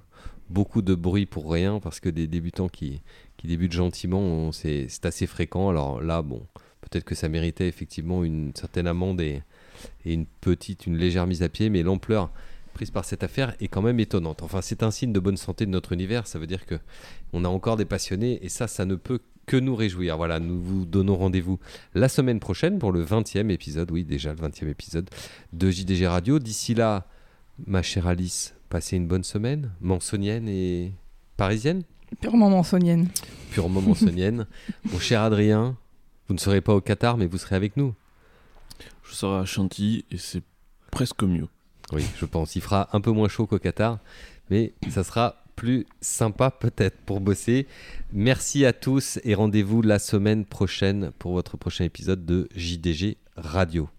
beaucoup 0.49 0.81
de 0.81 0.93
bruit 0.93 1.25
pour 1.25 1.49
rien 1.49 1.79
parce 1.79 2.01
que 2.01 2.09
des 2.09 2.27
débutants 2.27 2.67
qui, 2.67 3.01
qui 3.37 3.47
débutent 3.47 3.71
gentiment, 3.71 4.51
c'est 4.51 4.87
assez 5.03 5.25
fréquent. 5.25 5.69
Alors 5.69 6.01
là, 6.01 6.21
bon, 6.21 6.45
peut-être 6.81 7.05
que 7.05 7.15
ça 7.15 7.29
méritait 7.29 7.69
effectivement 7.69 8.25
une 8.25 8.51
certaine 8.53 8.87
amende 8.87 9.21
et, 9.21 9.41
et 10.05 10.13
une 10.13 10.25
petite, 10.41 10.85
une 10.87 10.97
légère 10.97 11.27
mise 11.27 11.43
à 11.43 11.49
pied, 11.49 11.69
mais 11.69 11.83
l'ampleur 11.83 12.29
prise 12.73 12.89
par 12.91 13.05
cette 13.05 13.23
affaire 13.23 13.53
est 13.59 13.67
quand 13.67 13.81
même 13.83 13.99
étonnante. 13.99 14.41
Enfin, 14.41 14.61
c'est 14.61 14.81
un 14.83 14.89
signe 14.91 15.13
de 15.13 15.19
bonne 15.19 15.37
santé 15.37 15.65
de 15.65 15.71
notre 15.71 15.91
univers. 15.91 16.25
Ça 16.25 16.39
veut 16.39 16.47
dire 16.47 16.65
que 16.65 16.75
on 17.31 17.45
a 17.45 17.47
encore 17.47 17.77
des 17.77 17.85
passionnés 17.85 18.39
et 18.43 18.49
ça, 18.49 18.67
ça 18.67 18.85
ne 18.85 18.95
peut 18.95 19.19
que 19.45 19.57
nous 19.57 19.75
réjouir. 19.75 20.17
Voilà, 20.17 20.39
nous 20.39 20.59
vous 20.59 20.85
donnons 20.85 21.15
rendez-vous 21.15 21.59
la 21.93 22.09
semaine 22.09 22.39
prochaine 22.39 22.79
pour 22.79 22.91
le 22.91 23.03
20e 23.03 23.49
épisode, 23.49 23.91
oui, 23.91 24.03
déjà 24.03 24.33
le 24.33 24.39
20e 24.39 24.67
épisode 24.69 25.09
de 25.51 25.69
JDG 25.69 26.07
Radio. 26.07 26.39
D'ici 26.39 26.73
là, 26.73 27.05
ma 27.67 27.81
chère 27.81 28.07
Alice, 28.07 28.55
passez 28.69 28.95
une 28.97 29.07
bonne 29.07 29.23
semaine, 29.23 29.71
mansonienne 29.81 30.47
et 30.47 30.93
parisienne 31.37 31.83
Purement 32.21 32.49
mansonienne. 32.49 33.07
purement 33.51 33.81
mansonienne. 33.81 34.45
Mon 34.91 34.99
cher 34.99 35.21
Adrien, 35.21 35.75
vous 36.27 36.35
ne 36.35 36.39
serez 36.39 36.61
pas 36.61 36.73
au 36.75 36.81
Qatar, 36.81 37.17
mais 37.17 37.25
vous 37.25 37.37
serez 37.39 37.55
avec 37.55 37.75
nous. 37.75 37.93
Je 39.03 39.13
serai 39.13 39.39
à 39.39 39.45
Chantilly 39.45 40.05
et 40.11 40.17
c'est 40.17 40.43
presque 40.91 41.23
mieux. 41.23 41.47
Oui, 41.91 42.03
je 42.17 42.25
pense. 42.25 42.55
Il 42.55 42.61
fera 42.61 42.89
un 42.93 43.01
peu 43.01 43.11
moins 43.11 43.27
chaud 43.27 43.45
qu'au 43.45 43.59
Qatar, 43.59 43.99
mais 44.49 44.73
ça 44.89 45.03
sera 45.03 45.43
plus 45.55 45.85
sympa 46.01 46.51
peut-être 46.51 46.97
pour 47.05 47.21
bosser. 47.21 47.67
Merci 48.11 48.65
à 48.65 48.73
tous 48.73 49.19
et 49.23 49.35
rendez-vous 49.35 49.81
la 49.81 49.99
semaine 49.99 50.45
prochaine 50.45 51.11
pour 51.19 51.33
votre 51.33 51.57
prochain 51.57 51.83
épisode 51.83 52.25
de 52.25 52.49
JDG 52.55 53.17
Radio. 53.35 53.89